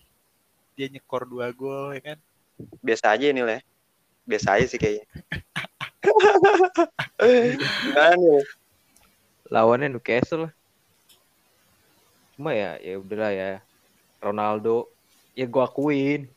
Dia 0.78 0.88
nyekor 0.88 1.26
dua 1.26 1.50
gol 1.50 1.98
ya 1.98 2.14
kan? 2.14 2.18
Biasa 2.80 3.18
aja 3.18 3.26
ini 3.34 3.42
lah. 3.42 3.60
Biasa 4.24 4.62
aja 4.62 4.66
sih 4.70 4.78
kayaknya. 4.78 5.06
Gimana 7.84 8.16
nih? 8.16 8.46
lawannya 9.50 9.90
Newcastle 9.90 10.48
lah. 10.48 10.54
Cuma 12.38 12.54
ya 12.54 12.78
ya 12.80 12.96
udahlah 13.02 13.34
ya. 13.34 13.52
Ronaldo 14.22 14.88
ya 15.34 15.50
gua 15.50 15.66
akuin 15.66 16.30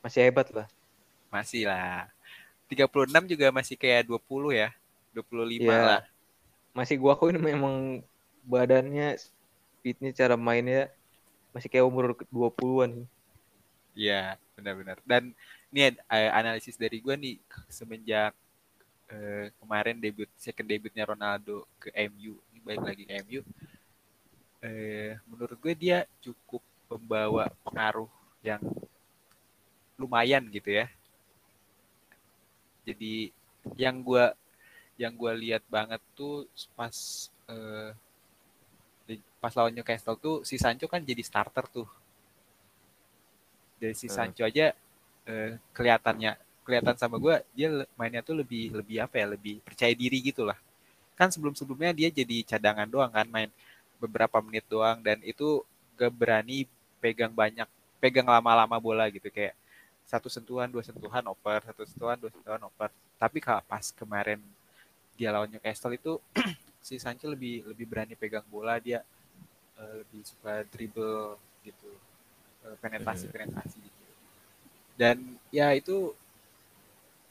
masih 0.00 0.26
hebat 0.26 0.48
lah. 0.50 0.66
Masih 1.36 1.68
lah. 1.68 2.08
36 2.72 3.28
juga 3.28 3.52
masih 3.52 3.76
kayak 3.76 4.08
20 4.08 4.56
ya. 4.56 4.68
25 5.12 5.60
Iya. 5.68 5.76
lah. 5.84 6.02
Masih 6.72 6.96
gua 6.96 7.12
akuin 7.16 7.36
memang 7.36 8.00
badannya 8.44 9.20
speednya 9.20 10.10
cara 10.16 10.34
mainnya 10.40 10.88
masih 11.52 11.68
kayak 11.68 11.84
umur 11.88 12.16
20-an. 12.32 13.04
Iya, 13.96 14.36
benar-benar. 14.56 15.00
Dan 15.08 15.32
ini 15.72 15.92
eh, 15.92 16.30
analisis 16.32 16.76
dari 16.76 17.00
gue 17.00 17.16
nih 17.16 17.36
semenjak 17.72 18.32
eh, 19.08 19.48
kemarin 19.56 19.96
debut 19.96 20.28
second 20.36 20.68
debutnya 20.68 21.08
Ronaldo 21.08 21.64
ke 21.80 21.88
MU, 22.12 22.36
ini 22.52 22.58
balik 22.60 22.84
lagi 22.84 23.02
ke 23.08 23.12
MU. 23.24 23.40
Eh, 24.60 25.16
menurut 25.24 25.56
gue 25.56 25.72
dia 25.72 26.04
cukup 26.20 26.60
membawa 26.92 27.48
pengaruh 27.64 28.10
yang 28.44 28.60
lumayan 29.96 30.44
gitu 30.52 30.76
ya. 30.76 30.86
Jadi 32.88 33.14
yang 33.84 33.96
gue 34.06 34.24
yang 35.02 35.14
gue 35.20 35.32
lihat 35.44 35.62
banget 35.76 36.00
tuh 36.18 36.34
pas 36.78 36.96
eh, 37.54 37.90
di- 39.08 39.22
pas 39.42 39.52
lawan 39.56 39.72
Newcastle 39.76 40.18
tuh 40.24 40.36
si 40.48 40.56
Sancho 40.62 40.86
kan 40.92 41.00
jadi 41.10 41.22
starter 41.30 41.64
tuh. 41.76 41.88
Dari 43.80 43.94
si 43.96 44.08
Hmm. 44.08 44.14
Sancho 44.16 44.42
aja 44.44 44.72
eh, 45.28 45.50
kelihatannya 45.76 46.32
kelihatan 46.66 46.96
sama 46.98 47.16
gue 47.22 47.36
dia 47.54 47.68
mainnya 47.98 48.22
tuh 48.24 48.34
lebih 48.42 48.74
lebih 48.74 48.96
apa 49.04 49.14
ya 49.22 49.26
lebih 49.34 49.54
percaya 49.62 49.92
diri 49.94 50.18
gitu 50.24 50.42
lah. 50.48 50.58
Kan 51.18 51.28
sebelum 51.34 51.54
sebelumnya 51.58 51.92
dia 51.96 52.08
jadi 52.12 52.36
cadangan 52.46 52.88
doang 52.88 53.12
kan 53.12 53.26
main 53.28 53.50
beberapa 54.02 54.38
menit 54.44 54.64
doang 54.68 54.98
dan 55.06 55.18
itu 55.24 55.62
gak 55.98 56.12
berani 56.14 56.66
pegang 57.02 57.32
banyak 57.32 57.68
pegang 58.02 58.28
lama-lama 58.28 58.76
bola 58.80 59.06
gitu. 59.12 59.28
Kayak 59.32 59.54
satu 60.06 60.30
sentuhan 60.30 60.70
dua 60.70 60.86
sentuhan 60.86 61.24
oper 61.26 61.60
satu 61.66 61.82
sentuhan 61.82 62.16
dua 62.16 62.30
sentuhan 62.30 62.62
oper 62.62 62.90
tapi 63.16 63.42
kalau 63.42 63.60
pas 63.66 63.90
kemarin 63.90 64.38
dia 65.16 65.32
lawan 65.32 65.48
Newcastle 65.48 65.96
itu 65.96 66.20
si 66.86 67.00
Sancho 67.00 67.32
lebih 67.32 67.64
lebih 67.66 67.88
berani 67.88 68.14
pegang 68.14 68.44
bola. 68.46 68.76
Dia 68.76 69.00
eh, 69.80 69.94
lebih 70.04 70.22
suka 70.22 70.62
dribble 70.68 71.40
gitu. 71.64 71.90
Eh, 72.68 72.76
penetrasi 72.78 73.26
penetrasi 73.32 73.80
gitu. 73.80 74.04
Dan 74.94 75.16
ya 75.48 75.72
itu 75.72 76.12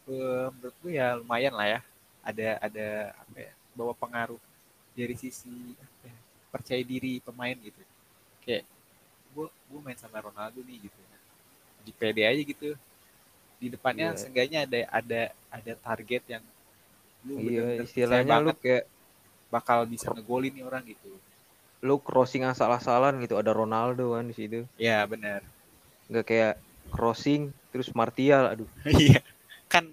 eh, 0.10 0.50
menurut 0.50 0.76
gue 0.82 0.92
ya 0.98 1.16
lumayan 1.22 1.54
lah 1.54 1.68
ya. 1.70 1.80
Ada 2.26 2.58
ada 2.58 2.88
apa 3.14 3.38
ya 3.38 3.54
bawa 3.78 3.94
pengaruh 3.94 4.42
dari 4.98 5.14
sisi 5.14 5.78
apa 5.78 6.10
ya, 6.10 6.18
percaya 6.50 6.82
diri 6.82 7.22
pemain 7.22 7.56
gitu. 7.62 7.82
Kayak 8.42 8.66
gue 9.38 9.48
gue 9.48 9.80
main 9.86 10.00
sama 10.00 10.26
Ronaldo 10.26 10.66
nih 10.66 10.90
gitu 10.90 11.00
di 11.86 11.92
PD 11.94 12.26
aja 12.26 12.42
gitu 12.42 12.74
di 13.56 13.68
depannya 13.70 14.12
Iya. 14.12 14.18
seenggaknya 14.20 14.60
ada 14.66 14.80
ada 14.92 15.22
ada 15.54 15.72
target 15.80 16.24
yang 16.28 16.44
lu 17.24 17.38
Iya, 17.40 17.62
percaya 17.62 17.84
istilahnya 17.86 18.36
lu 18.42 18.52
kayak 18.58 18.84
bakal 19.48 19.86
bisa 19.86 20.10
ngegolin 20.12 20.52
nih 20.52 20.66
orang 20.66 20.84
gitu 20.84 21.14
lu 21.80 21.96
crossing 22.02 22.44
asal-asalan 22.44 23.22
gitu 23.22 23.38
ada 23.38 23.54
Ronaldo 23.54 24.18
kan 24.18 24.26
di 24.26 24.34
situ. 24.34 24.66
ya 24.76 25.06
benar 25.06 25.46
Nggak 26.10 26.26
kayak 26.26 26.54
crossing 26.90 27.54
terus 27.70 27.94
Martial 27.94 28.50
aduh 28.50 28.70
iya 28.90 29.22
kan 29.66 29.86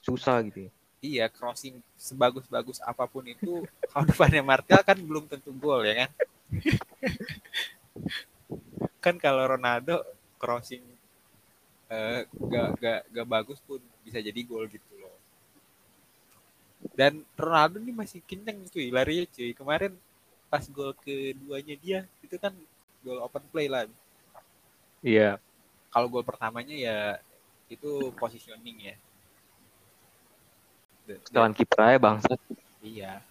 susah 0.00 0.40
gitu. 0.48 0.66
ya. 0.66 0.70
iya 1.00 1.24
crossing 1.28 1.80
sebagus-bagus 1.96 2.80
apa 2.80 3.04
pun 3.04 3.24
itu 3.24 3.64
kalau 3.92 4.04
depannya 4.04 4.42
Martial 4.42 4.80
kan 4.82 4.96
belum 4.96 5.28
tentu 5.28 5.52
gol 5.52 5.84
ya 5.84 6.04
kan 6.04 6.10
kan 9.04 9.14
kalau 9.16 9.46
Ronaldo 9.46 10.02
crossing 10.38 10.82
eh, 11.88 12.20
gak, 12.28 12.68
gak, 12.78 13.00
gak 13.08 13.26
bagus 13.28 13.58
pun 13.64 13.80
bisa 14.04 14.20
jadi 14.20 14.40
gol 14.44 14.68
gitu 14.68 14.92
loh 14.96 15.14
dan 16.94 17.24
Ronaldo 17.34 17.82
ini 17.82 17.90
masih 17.90 18.22
kenceng 18.22 18.62
cuy 18.70 18.88
larinya 18.92 19.26
cuy 19.34 19.50
kemarin 19.52 19.92
pas 20.48 20.64
gol 20.68 20.94
keduanya 21.02 21.74
dia 21.76 21.98
itu 22.22 22.36
kan 22.38 22.54
gol 23.02 23.18
open 23.20 23.42
play 23.50 23.66
lah 23.66 23.84
Iya. 25.00 25.38
kalau 25.88 26.10
gol 26.10 26.26
pertamanya 26.26 26.74
ya 26.74 26.98
itu 27.68 28.10
positioning 28.16 28.92
ya 28.92 28.96
Sekalian 31.08 31.56
kiper 31.56 31.80
aja 31.80 31.96
bangsat. 31.96 32.36
Iya. 32.84 33.24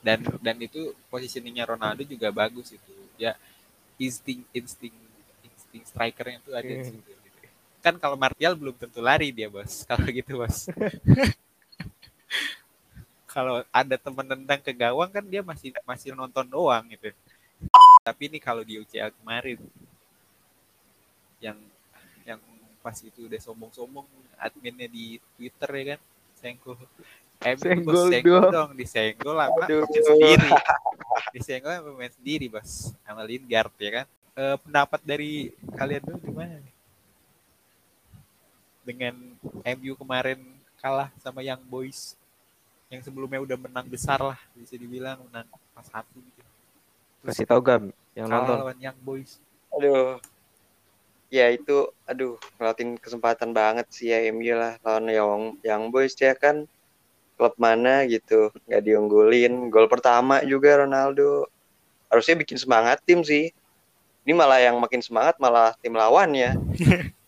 Dan 0.00 0.24
dan 0.40 0.56
itu 0.58 0.96
positioningnya 1.12 1.68
Ronaldo 1.68 2.08
juga 2.08 2.32
bagus 2.32 2.72
itu. 2.72 2.94
Ya 3.20 3.36
insting 4.00 4.40
insting 4.56 4.96
insting 5.44 5.84
strikernya 5.84 6.40
tuh 6.40 6.56
ada 6.56 6.64
di 6.64 6.80
Hmm. 6.80 6.88
situ. 6.88 7.12
Kan 7.82 7.98
kalau 7.98 8.14
Martial 8.14 8.54
belum 8.54 8.78
tentu 8.78 9.02
lari 9.02 9.34
dia 9.34 9.50
bos. 9.50 9.82
Kalau 9.90 10.06
gitu 10.06 10.38
bos. 10.38 10.70
kalau 13.32 13.64
ada 13.72 13.96
teman 13.96 14.28
tendang 14.28 14.60
ke 14.60 14.76
gawang 14.76 15.08
kan 15.08 15.24
dia 15.24 15.40
masih 15.40 15.72
masih 15.88 16.12
nonton 16.12 16.44
doang 16.44 16.84
gitu. 16.92 17.08
Tapi 18.04 18.28
ini 18.28 18.36
kalau 18.36 18.60
di 18.60 18.76
UCL 18.76 19.08
kemarin 19.16 19.56
yang 21.40 21.56
yang 22.28 22.36
pas 22.84 22.94
itu 23.00 23.24
udah 23.24 23.40
sombong-sombong 23.40 24.04
adminnya 24.36 24.84
di 24.84 25.16
Twitter 25.38 25.70
ya 25.72 25.84
kan 25.96 26.00
senggol 26.38 26.76
Eh, 27.42 27.58
Senggol 27.58 28.06
senggol 28.14 28.46
dong 28.54 28.70
disenggol 28.78 29.34
sama 29.34 29.64
Aduh. 29.66 29.82
pemain 29.82 30.04
sendiri 30.06 30.50
disenggol 31.34 31.70
sama 31.74 31.86
pemain 31.90 32.12
sendiri 32.14 32.46
bos 32.46 32.70
sama 33.02 33.22
Lingard 33.26 33.74
ya 33.82 33.90
kan 34.02 34.06
Eh, 34.32 34.56
pendapat 34.64 35.00
dari 35.04 35.52
kalian 35.76 36.00
dulu 36.08 36.18
gimana 36.32 36.56
dengan 38.82 39.14
MU 39.78 39.92
kemarin 39.94 40.38
kalah 40.82 41.08
sama 41.22 41.40
Young 41.42 41.62
Boys 41.66 42.18
yang 42.90 43.00
sebelumnya 43.00 43.40
udah 43.40 43.56
menang 43.56 43.86
besar 43.88 44.20
lah 44.20 44.38
bisa 44.52 44.76
dibilang 44.76 45.22
menang 45.30 45.46
pas 45.72 45.86
satu 45.86 46.18
gitu 46.20 46.42
Kasih 47.22 47.46
tau 47.46 47.62
Gam 47.62 47.94
yang 48.12 48.26
kalah 48.28 48.44
nonton. 48.44 48.56
lawan 48.66 48.78
Young 48.82 49.00
Boys 49.00 49.38
Aduh. 49.72 50.20
Ya 51.32 51.48
itu, 51.48 51.88
aduh, 52.04 52.36
ngelatin 52.60 53.00
kesempatan 53.00 53.56
banget 53.56 53.88
sih 53.88 54.12
ya 54.12 54.20
MU 54.36 54.52
lah 54.52 54.76
lawan 54.84 55.08
yang 55.08 55.40
yang 55.64 55.82
boys 55.88 56.12
dia 56.12 56.36
kan 56.36 56.68
klub 57.40 57.56
mana 57.56 58.04
gitu, 58.04 58.52
nggak 58.68 58.84
diunggulin. 58.84 59.72
Gol 59.72 59.88
pertama 59.88 60.44
juga 60.44 60.84
Ronaldo. 60.84 61.48
Harusnya 62.12 62.36
bikin 62.36 62.60
semangat 62.60 63.00
tim 63.08 63.24
sih. 63.24 63.48
Ini 64.28 64.36
malah 64.36 64.60
yang 64.60 64.76
makin 64.76 65.00
semangat 65.00 65.40
malah 65.40 65.72
tim 65.80 65.96
lawannya. 65.96 66.52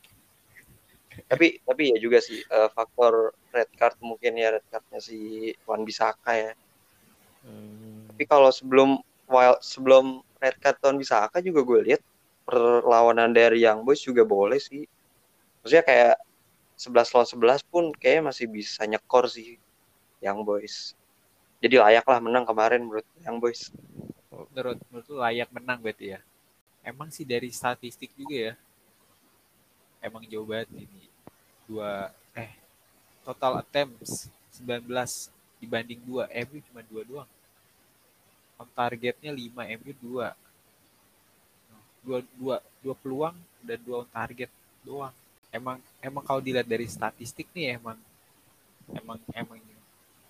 tapi 1.35 1.59
tapi 1.67 1.83
ya 1.93 1.99
juga 1.99 2.19
sih 2.23 2.41
eh, 2.41 2.69
faktor 2.73 3.35
red 3.51 3.71
card 3.75 3.99
mungkin 4.01 4.39
ya 4.39 4.55
red 4.59 4.67
cardnya 4.71 5.01
si 5.03 5.51
Wan 5.67 5.83
Bisaka 5.83 6.33
ya. 6.35 6.53
Hmm. 7.45 8.09
Tapi 8.15 8.25
kalau 8.25 8.51
sebelum 8.55 9.03
while 9.27 9.59
sebelum 9.59 10.23
red 10.39 10.57
card 10.63 10.79
tahun 10.79 10.97
Bisaka 10.97 11.43
juga 11.43 11.67
gue 11.67 11.81
lihat 11.93 12.03
perlawanan 12.47 13.35
dari 13.35 13.67
Young 13.67 13.83
Boys 13.83 14.01
juga 14.01 14.23
boleh 14.23 14.63
sih. 14.63 14.87
Maksudnya 15.65 15.85
kayak 15.85 16.15
11 16.79 17.15
lawan 17.15 17.29
11 17.61 17.73
pun 17.73 17.85
kayaknya 17.95 18.23
masih 18.33 18.47
bisa 18.51 18.83
nyekor 18.87 19.27
sih 19.27 19.59
Young 20.23 20.47
Boys. 20.47 20.95
Jadi 21.59 21.81
layak 21.81 22.05
lah 22.05 22.21
menang 22.21 22.45
kemarin 22.45 22.87
menurut 22.87 23.07
Young 23.23 23.39
Boys. 23.43 23.75
menurut 24.55 24.79
menurut 24.91 25.07
lu 25.11 25.17
layak 25.23 25.51
menang 25.55 25.79
berarti 25.79 26.19
ya 26.19 26.21
emang 26.85 27.09
sih 27.09 27.25
dari 27.25 27.49
statistik 27.49 28.13
juga 28.13 28.53
ya 28.53 28.55
emang 30.05 30.23
jauh 30.29 30.45
banget 30.45 30.69
ini 30.85 31.09
dua 31.65 32.13
eh. 32.37 32.53
total 33.25 33.65
attempts 33.65 34.29
19 34.61 34.85
dibanding 35.59 36.01
dua. 36.05 36.29
MU 36.31 36.61
cuma 36.71 36.81
dua 36.85 37.03
doang. 37.03 37.31
On 38.61 38.69
targetnya 38.71 39.33
5 39.33 39.81
MU 39.81 39.93
dua. 39.99 40.37
Dua 42.05 42.19
dua 42.37 42.57
dua 42.85 42.95
peluang 43.01 43.37
dan 43.65 43.79
dua 43.81 44.05
on 44.05 44.11
target 44.13 44.51
doang. 44.85 45.15
Emang 45.49 45.81
emang 45.99 46.23
kalau 46.23 46.45
dilihat 46.45 46.69
dari 46.69 46.85
statistik 46.85 47.49
nih 47.57 47.81
emang 47.81 47.97
emang 48.93 49.19
emang 49.33 49.59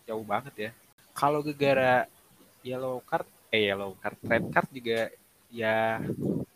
jauh 0.07 0.25
banget 0.25 0.55
ya. 0.57 0.71
Kalau 1.13 1.43
gegara 1.43 2.07
yellow 2.63 3.03
card 3.03 3.27
eh 3.51 3.69
yellow 3.71 3.93
card 3.99 4.19
red 4.25 4.45
card 4.55 4.69
juga 4.71 5.11
ya 5.51 6.01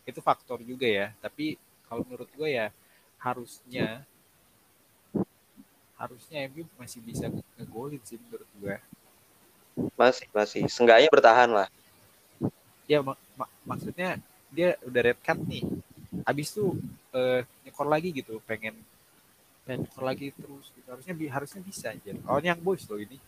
itu 0.06 0.20
faktor 0.22 0.62
juga 0.62 0.86
ya. 0.86 1.10
Tapi 1.18 1.58
kalau 1.88 2.04
menurut 2.06 2.30
gue 2.32 2.48
ya 2.54 2.70
harusnya 3.18 4.06
harusnya 5.98 6.46
MU 6.48 6.64
masih 6.78 7.00
bisa 7.02 7.26
ngegolin 7.58 8.00
sih 8.06 8.16
menurut 8.22 8.48
gue 8.62 8.76
Masih 9.98 10.26
masih. 10.30 10.62
Seenggaknya 10.70 11.10
bertahan 11.10 11.50
lah. 11.50 11.68
ya 12.88 13.04
mak- 13.04 13.20
mak- 13.36 13.54
maksudnya 13.68 14.16
dia 14.48 14.80
udah 14.80 15.00
red 15.12 15.20
card 15.20 15.44
nih 15.44 15.60
habis 16.24 16.48
itu 16.56 16.72
eh, 17.12 17.44
nyekor 17.68 17.84
lagi 17.84 18.08
gitu 18.16 18.40
pengen 18.48 18.72
dan 19.68 19.84
lagi 20.00 20.32
terus 20.32 20.72
gitu. 20.72 20.88
harusnya 20.88 21.12
bi- 21.12 21.28
harusnya 21.28 21.60
bisa 21.60 21.92
aja 21.92 22.16
oh 22.24 22.40
yang 22.40 22.56
boys 22.56 22.88
loh 22.88 22.96
ini 22.96 23.20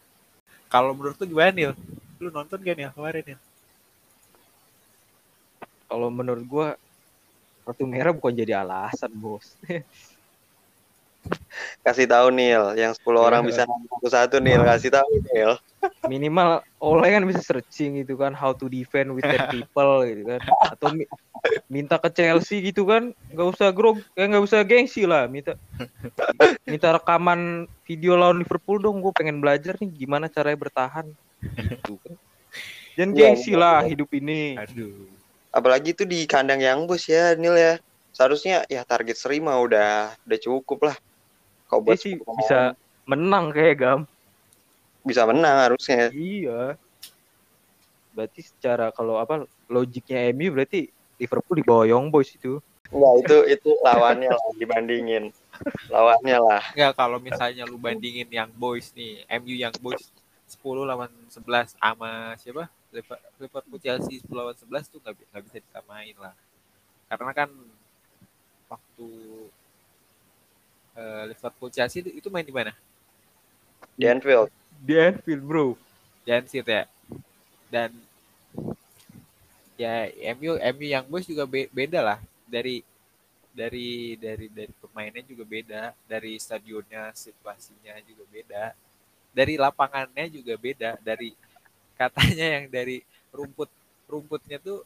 kalau 0.72 0.96
menurut 0.96 1.20
lu 1.20 1.26
gimana 1.28 1.52
Nil 1.52 1.72
lu 2.16 2.32
nonton 2.32 2.56
gak 2.64 2.72
nih 2.72 2.88
kemarin 2.96 3.36
ya 3.36 3.38
Kalau 5.90 6.06
menurut 6.06 6.44
gua 6.46 6.68
kartu 7.66 7.82
merah 7.82 8.14
bukan 8.14 8.30
jadi 8.30 8.62
alasan, 8.62 9.10
Bos. 9.18 9.58
Kasih 11.80 12.06
tahu 12.06 12.28
Nil, 12.32 12.76
yang 12.76 12.92
10 12.92 13.20
orang 13.20 13.42
bisa 13.44 13.64
nonton 13.64 13.88
satu-satu 13.98 14.36
Nil, 14.40 14.62
kasih 14.64 14.90
tahu 14.92 15.08
Nil. 15.32 15.52
Minimal 16.08 16.64
oleh 16.80 17.08
kan 17.16 17.24
bisa 17.28 17.40
searching 17.44 18.00
gitu 18.04 18.16
kan 18.16 18.32
how 18.32 18.52
to 18.52 18.68
defend 18.68 19.12
with 19.12 19.24
10 19.24 19.36
people 19.52 20.04
gitu 20.04 20.22
kan. 20.24 20.40
Atau 20.68 20.88
mi- 20.92 21.08
minta 21.68 21.96
ke 21.96 22.08
Chelsea 22.12 22.60
gitu 22.64 22.84
kan, 22.84 23.12
nggak 23.32 23.48
usah 23.56 23.68
grog, 23.72 24.00
eh 24.16 24.26
nggak 24.28 24.44
usah 24.44 24.60
gengsi 24.64 25.04
lah, 25.08 25.28
minta 25.28 25.56
minta 26.64 26.94
rekaman 26.96 27.64
video 27.84 28.16
lawan 28.16 28.40
Liverpool 28.40 28.78
dong, 28.80 29.00
gue 29.00 29.12
pengen 29.16 29.40
belajar 29.40 29.76
nih 29.80 29.90
gimana 29.92 30.28
caranya 30.28 30.58
bertahan. 30.60 31.06
Gitu 31.56 31.96
kan. 32.00 32.14
Jangan 32.98 33.10
Iya, 33.14 33.18
gengsi 33.32 33.52
iya, 33.54 33.60
lah 33.60 33.78
iya. 33.82 33.88
hidup 33.94 34.10
ini. 34.12 34.58
aduh 34.58 35.08
Apalagi 35.50 35.90
itu 35.98 36.06
di 36.06 36.30
kandang 36.30 36.62
yang 36.62 36.86
bos 36.86 37.02
ya 37.10 37.34
Nil 37.34 37.58
ya. 37.58 37.74
Seharusnya 38.14 38.62
ya 38.70 38.86
target 38.86 39.18
seri 39.18 39.42
mah 39.42 39.58
udah 39.58 40.14
udah 40.22 40.38
cukup 40.38 40.90
lah. 40.90 40.96
Kau 41.70 41.78
buat 41.78 42.02
sih 42.02 42.18
10 42.18 42.26
pemain, 42.26 42.38
bisa 42.42 42.60
menang 43.06 43.44
kayak 43.54 43.76
Gam. 43.78 44.00
bisa 45.00 45.22
menang 45.24 45.56
harusnya. 45.70 46.10
Iya. 46.10 46.74
Berarti 48.12 48.40
secara 48.44 48.90
kalau 48.90 49.16
apa 49.16 49.48
logiknya 49.70 50.28
MU 50.34 50.50
berarti 50.52 50.90
Liverpool 51.16 51.56
di 51.56 51.64
bawah 51.64 51.86
Young 51.86 52.10
Boys 52.10 52.34
itu. 52.34 52.58
Enggak, 52.90 53.14
itu 53.22 53.36
itu 53.54 53.70
lawannya 53.86 54.34
lah 54.34 54.50
dibandingin. 54.58 55.30
Lawannya 55.88 56.38
lah. 56.42 56.62
Enggak 56.74 56.92
kalau 56.98 57.22
misalnya 57.22 57.62
lu 57.64 57.78
bandingin 57.78 58.26
yang 58.28 58.50
boys 58.50 58.90
nih 58.98 59.22
MU 59.40 59.54
yang 59.54 59.72
boys 59.78 60.10
10 60.50 60.82
lawan 60.82 61.08
11 61.30 61.78
sama 61.78 62.34
siapa 62.34 62.66
Liver- 62.90 63.22
Liverpool 63.38 63.78
Chelsea 63.78 64.18
10 64.18 64.34
lawan 64.34 64.56
11 64.58 64.90
tuh 64.90 64.98
nggak 64.98 65.42
bisa 65.46 65.62
disamain 65.62 66.18
lah 66.18 66.34
karena 67.06 67.30
kan 67.30 67.50
waktu 68.66 69.08
eh, 70.96 71.22
Liverpool 71.30 71.70
Chelsea 71.74 72.02
itu, 72.02 72.10
itu 72.20 72.28
main 72.32 72.46
di 72.46 72.54
mana? 72.54 72.72
Di 73.98 74.04
Anfield. 74.08 74.50
Di 74.86 74.94
Anfield, 74.98 75.42
Bro. 75.44 75.66
di 76.24 76.30
Anfield 76.32 76.68
ya? 76.68 76.84
Dan 77.70 77.90
ya 79.80 80.10
MU 80.36 80.58
MU 80.60 80.86
yang 80.86 81.04
boys 81.08 81.26
juga 81.28 81.44
be- 81.48 81.70
beda 81.72 82.00
lah. 82.02 82.18
Dari 82.48 82.82
dari 83.50 84.16
dari 84.18 84.46
dari 84.50 84.72
pemainnya 84.80 85.22
juga 85.26 85.44
beda. 85.46 85.82
Dari 86.08 86.32
stadionnya 86.40 87.12
situasinya 87.14 87.94
juga 88.04 88.24
beda. 88.28 88.64
Dari 89.32 89.54
lapangannya 89.60 90.26
juga 90.32 90.54
beda. 90.58 90.90
Dari 91.00 91.34
katanya 92.00 92.46
yang 92.60 92.66
dari 92.70 93.04
rumput 93.30 93.70
rumputnya 94.10 94.58
tuh 94.58 94.82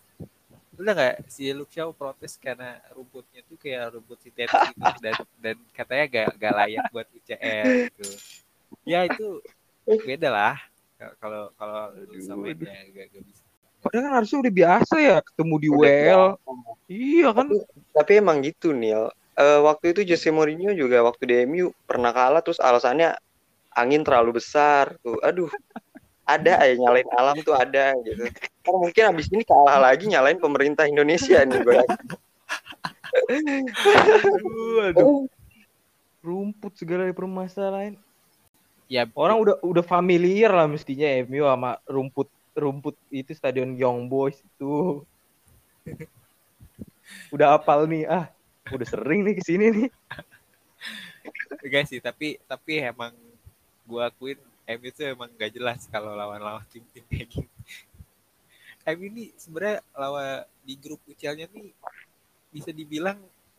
udah 0.75 0.93
nggak 0.93 1.15
si 1.31 1.51
Luke 1.55 1.71
Shaw 1.71 1.95
protes 1.95 2.35
karena 2.37 2.79
rumputnya 2.93 3.41
tuh 3.47 3.57
kayak 3.59 3.95
rumput 3.95 4.19
sintetis 4.23 4.51
gitu 4.75 4.99
dan 5.03 5.15
dan 5.39 5.57
katanya 5.71 6.05
gak 6.11 6.29
gak 6.39 6.55
layak 6.55 6.85
buat 6.91 7.07
UCL 7.15 7.67
gitu 7.93 8.09
ya 8.85 9.07
itu 9.07 9.41
beda 9.85 10.29
lah 10.31 10.57
kalau 11.21 11.53
kalau 11.59 11.93
Aduh, 11.93 12.23
samainnya 12.23 12.89
gak, 12.95 13.07
gak 13.13 13.25
bisa 13.25 13.45
Padahal 13.85 14.09
kan 14.09 14.13
harusnya 14.17 14.39
udah 14.41 14.55
biasa 14.57 14.95
ya 14.97 15.17
ketemu 15.21 15.55
di 15.61 15.69
WL. 15.69 16.25
Iya 16.89 17.29
kan? 17.37 17.47
Tapi 17.93 18.13
emang 18.17 18.41
gitu 18.41 18.73
Nil. 18.73 19.13
Eh, 19.37 19.61
waktu 19.61 19.93
itu 19.93 20.01
Jose 20.09 20.33
Mourinho 20.33 20.73
juga 20.73 21.05
waktu 21.05 21.23
di 21.29 21.35
MU 21.45 21.69
pernah 21.85 22.17
kalah 22.17 22.41
terus 22.41 22.57
alasannya 22.65 23.13
angin 23.77 24.01
terlalu 24.01 24.41
besar 24.41 24.97
tuh. 25.05 25.21
Aduh. 25.21 25.53
Ada 26.25 26.53
aja 26.57 26.75
nyalain 26.81 27.09
alam 27.13 27.37
tuh 27.45 27.53
ada 27.53 27.93
gitu. 28.01 28.25
Kan 28.65 28.75
mungkin 28.81 29.03
abis 29.13 29.29
ini 29.29 29.45
kalah 29.45 29.77
lagi 29.77 30.09
nyalain 30.09 30.41
pemerintah 30.41 30.89
Indonesia 30.89 31.45
nih 31.45 31.61
gue. 31.61 31.77
Aduh, 33.15 34.89
aduh. 34.89 35.29
Rumput 36.25 36.73
segala 36.81 37.13
permasalahan. 37.13 38.01
ya 38.89 39.05
Orang 39.13 39.41
udah 39.45 39.57
udah 39.61 39.85
familiar 39.85 40.53
lah 40.53 40.69
mestinya 40.69 41.09
MU 41.25 41.45
sama 41.45 41.77
rumput 41.89 42.29
rumput 42.57 42.97
itu 43.13 43.37
stadion 43.37 43.77
Young 43.77 44.09
Boys 44.09 44.41
itu. 44.41 45.05
udah 47.35 47.61
apal 47.61 47.85
nih 47.85 48.09
ah. 48.09 48.33
Udah 48.73 48.89
sering 48.89 49.29
nih 49.29 49.37
ke 49.37 49.43
sini 49.45 49.67
nih. 49.69 49.89
Enggak 51.61 51.85
sih, 51.89 52.01
tapi 52.01 52.41
tapi 52.49 52.81
emang 52.81 53.13
gua 53.85 54.09
akuin 54.09 54.41
MU 54.67 54.87
itu 54.89 55.01
emang 55.05 55.29
gak 55.37 55.53
jelas 55.53 55.85
kalau 55.87 56.17
lawan-lawan 56.17 56.65
tim-tim 56.73 57.05
kayak 57.07 57.29
gini. 57.29 57.49
MU 58.85 59.05
ini 59.09 59.25
sebenarnya 59.37 59.81
lawan 59.93 60.45
di 60.61 60.75
grup 60.77 61.01
UCL-nya 61.05 61.49
nih 61.49 61.73
bisa 62.49 62.71
dibilang 62.71 63.17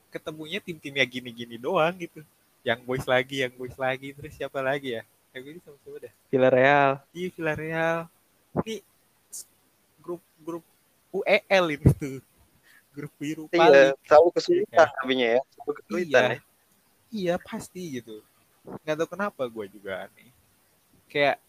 ketemunya 0.09 0.61
tim-tim 0.61 0.93
ya 0.95 1.05
gini-gini 1.05 1.57
doang 1.57 1.93
gitu. 1.97 2.21
Yang 2.65 2.79
boys 2.81 3.05
lagi, 3.05 3.45
yang 3.45 3.53
boys 3.53 3.77
lagi, 3.77 4.09
terus 4.13 4.33
siapa 4.33 4.57
lagi 4.61 4.97
ya? 4.97 5.03
MU 5.35 5.49
ini 5.51 5.59
sama 5.61 5.77
siapa 5.81 5.97
dah? 6.09 6.13
Villarreal. 6.31 6.91
Iya 7.13 7.27
Villarreal. 7.35 7.97
Ini 8.63 8.75
s- 9.29 9.49
grup-grup 10.01 10.63
UEL 11.13 11.65
ini 11.73 11.85
tuh. 11.93 12.17
Grup 12.95 13.11
biru 13.19 13.43
Iya, 13.51 13.59
paling. 13.59 13.91
selalu 14.07 14.29
kesulitan 14.31 14.71
Iya. 14.79 14.85
tapinya 14.95 15.27
ya. 15.27 15.41
Selalu 15.51 15.71
kesulitan 15.75 16.23
Iya. 16.23 16.31
ya. 16.31 16.39
Iya 17.11 17.35
pasti 17.37 17.81
gitu. 17.99 18.15
Nggak 18.81 18.95
tahu 18.97 19.09
kenapa 19.13 19.41
gue 19.45 19.65
juga 19.69 20.07
aneh. 20.07 20.31
Kayak 21.15 21.39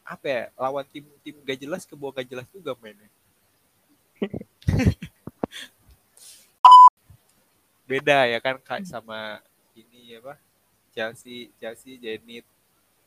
apa 0.00 0.24
ya 0.24 0.48
lawan 0.56 0.88
tim-tim 0.88 1.36
gak 1.44 1.60
jelas 1.60 1.84
ke 1.84 1.92
bawah 1.92 2.16
gak 2.16 2.24
jelas 2.24 2.48
juga 2.48 2.72
mainnya. 2.80 3.04
Beda 7.84 8.24
ya 8.24 8.40
kan 8.40 8.56
kayak 8.56 8.88
sama 8.88 9.44
ini 9.76 10.16
ya 10.16 10.24
pak 10.24 10.40
Chelsea 10.96 11.52
Chelsea 11.60 12.00
Zenit. 12.00 12.48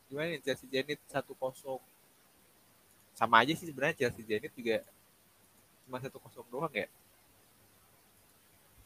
Gimana 0.06 0.38
ya 0.38 0.40
Chelsea 0.46 0.70
Zenit 0.70 1.02
satu 1.10 1.34
kosong. 1.34 1.82
Sama 3.18 3.42
aja 3.42 3.50
sih 3.58 3.66
sebenarnya 3.66 4.06
Chelsea 4.06 4.22
Zenit 4.22 4.54
juga 4.54 4.86
cuma 5.82 5.98
satu 5.98 6.22
kosong 6.22 6.46
doang 6.46 6.70
ya? 6.70 6.86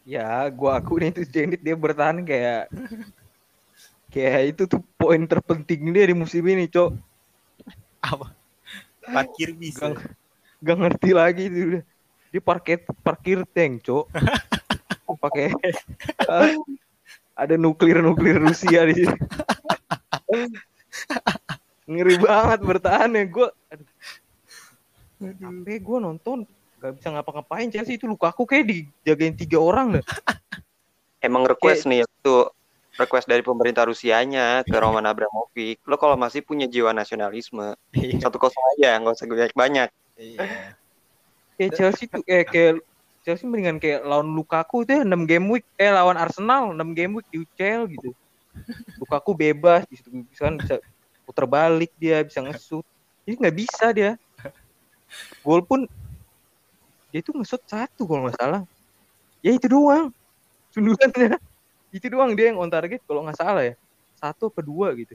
Ya, 0.08 0.48
gua 0.48 0.80
akuin 0.80 1.12
itu 1.12 1.28
Zenit 1.28 1.60
dia 1.60 1.76
bertahan 1.76 2.24
kayak 2.24 2.72
kayak 4.16 4.56
itu 4.56 4.62
tuh 4.64 4.80
poin 4.96 5.20
terpenting 5.28 5.92
dia 5.92 6.08
di 6.08 6.16
musim 6.16 6.40
ini, 6.48 6.64
Cok. 6.72 6.90
apa 8.00 8.32
parkir 9.04 9.52
bisa 9.52 9.92
Gak, 9.92 10.08
gak 10.64 10.78
ngerti 10.80 11.10
lagi 11.12 11.52
itu 11.52 11.58
udah. 11.76 11.82
Dia 12.32 12.40
parkir 12.40 12.80
parkir 13.04 13.44
tank, 13.52 13.84
Cok. 13.84 14.08
Pakai 15.22 15.52
ah, 16.26 16.56
ada 17.36 17.54
nuklir-nuklir 17.60 18.40
Rusia 18.40 18.88
di 18.88 19.04
sini. 19.04 19.18
Ngeri 21.86 22.16
banget 22.16 22.60
bertahan 22.64 23.12
ya 23.12 23.24
gua. 23.28 23.48
Aduh. 23.68 23.88
Sampai 25.20 25.76
gua 25.84 25.98
nonton 26.00 26.48
gak 26.80 26.92
bisa 26.96 27.08
ngapa-ngapain 27.12 27.68
Chelsea 27.68 28.00
itu 28.00 28.08
Lukaku 28.08 28.48
kayak 28.48 28.64
dijagain 28.72 29.36
tiga 29.36 29.60
orang 29.60 30.00
dah. 30.00 30.04
Emang 31.20 31.44
request 31.44 31.84
nih 31.84 32.04
itu 32.04 32.36
request 32.96 33.28
dari 33.28 33.44
pemerintah 33.44 33.84
Rusianya 33.84 34.64
ke 34.64 34.76
Roman 34.76 35.04
Abramovich. 35.04 35.80
Lo 35.84 36.00
kalau 36.00 36.16
masih 36.16 36.40
punya 36.40 36.64
jiwa 36.64 36.96
nasionalisme, 36.96 37.76
Iya. 37.92 38.24
satu 38.24 38.40
kosong 38.40 38.64
aja, 38.76 38.96
nggak 39.00 39.14
usah 39.14 39.26
banyak-banyak. 39.28 39.88
Iya. 40.16 40.72
Kayak 41.56 41.72
Chelsea 41.76 42.04
tuh 42.08 42.24
eh 42.28 42.44
kayak 42.44 42.80
Chelsea 43.24 43.48
mendingan 43.48 43.80
kayak 43.80 44.04
lawan 44.04 44.28
Lukaku 44.32 44.84
itu 44.84 45.00
ya 45.00 45.02
6 45.04 45.24
game 45.24 45.46
week 45.50 45.64
eh 45.80 45.88
lawan 45.92 46.16
Arsenal 46.16 46.72
6 46.72 46.96
game 46.96 47.12
week 47.20 47.28
di 47.32 47.44
UCL 47.44 47.82
gitu. 47.92 48.10
Lukaku 49.00 49.36
bebas 49.36 49.84
di 49.88 49.96
situ 50.00 50.08
bisa 50.28 50.48
kan 50.48 50.56
bisa 50.60 50.76
putar 51.24 51.44
balik 51.48 51.92
dia 51.96 52.24
bisa 52.24 52.40
ngesut. 52.44 52.84
Ini 53.26 53.34
nggak 53.40 53.56
bisa 53.56 53.86
dia. 53.92 54.14
Gol 55.44 55.64
pun 55.64 55.84
dia 57.10 57.20
itu 57.24 57.32
ngesut 57.32 57.60
satu 57.66 58.04
kalau 58.04 58.28
nggak 58.28 58.36
salah. 58.36 58.62
Ya 59.40 59.52
itu 59.52 59.66
doang. 59.68 60.12
Sundulannya. 60.72 61.40
Itu 61.94 62.06
doang 62.10 62.34
dia 62.34 62.50
yang 62.50 62.58
on 62.60 62.70
target 62.70 63.00
kalau 63.06 63.24
nggak 63.24 63.38
salah 63.38 63.62
ya. 63.62 63.74
Satu 64.16 64.48
apa 64.48 64.60
dua 64.64 64.92
gitu. 64.96 65.14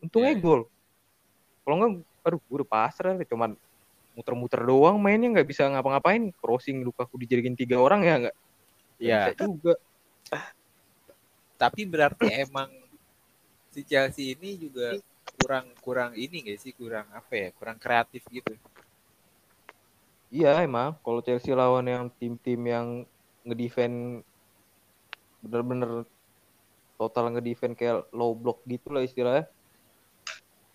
Untungnya 0.00 0.32
Iya. 0.32 0.42
gol. 0.42 0.60
Kalau 1.66 1.74
nggak, 1.76 1.90
aduh, 2.24 2.40
gue 2.40 2.56
udah 2.62 2.68
pasrah. 2.68 3.14
Cuman 3.28 3.54
muter-muter 4.16 4.60
doang 4.64 4.96
mainnya 4.98 5.28
nggak 5.30 5.48
bisa 5.48 5.68
ngapa-ngapain. 5.68 6.32
Crossing 6.40 6.82
Lukaku 6.82 7.20
dijadiin 7.20 7.54
tiga 7.54 7.76
orang 7.78 8.00
ya 8.02 8.14
nggak. 8.26 8.36
Iya. 9.00 9.20
Bisa 9.32 9.44
juga. 9.44 9.74
Tapi 11.60 11.84
berarti 11.84 12.26
emang 12.40 12.72
si 13.68 13.84
Chelsea 13.84 14.32
ini 14.32 14.56
juga 14.56 14.96
kurang 15.40 15.72
kurang 15.80 16.12
ini 16.16 16.52
gak 16.52 16.58
sih 16.60 16.72
kurang 16.76 17.08
apa 17.16 17.32
ya 17.32 17.48
kurang 17.56 17.76
kreatif 17.80 18.24
gitu. 18.28 18.56
Iya 20.30 20.62
emang. 20.62 20.96
Kalau 21.02 21.20
Chelsea 21.20 21.52
lawan 21.52 21.84
yang 21.84 22.04
tim-tim 22.16 22.60
yang 22.64 22.86
ngedefend 23.44 24.22
bener-bener 25.40 26.04
total 27.00 27.32
ngedefend 27.32 27.74
kayak 27.76 28.04
low 28.12 28.36
block 28.36 28.60
gitu 28.68 28.92
lah 28.92 29.04
istilahnya. 29.04 29.48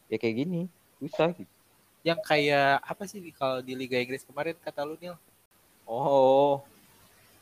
Ya 0.10 0.18
kayak 0.22 0.46
gini, 0.46 0.70
susah 1.02 1.34
gitu. 1.34 1.50
Yang 2.06 2.20
kayak 2.26 2.82
apa 2.86 3.04
sih 3.10 3.22
kalau 3.34 3.62
di 3.66 3.74
Liga 3.74 3.98
Inggris 3.98 4.26
kemarin 4.26 4.54
kata 4.62 4.86
lu 4.86 4.94
Nil? 5.02 5.18
Oh, 5.86 6.62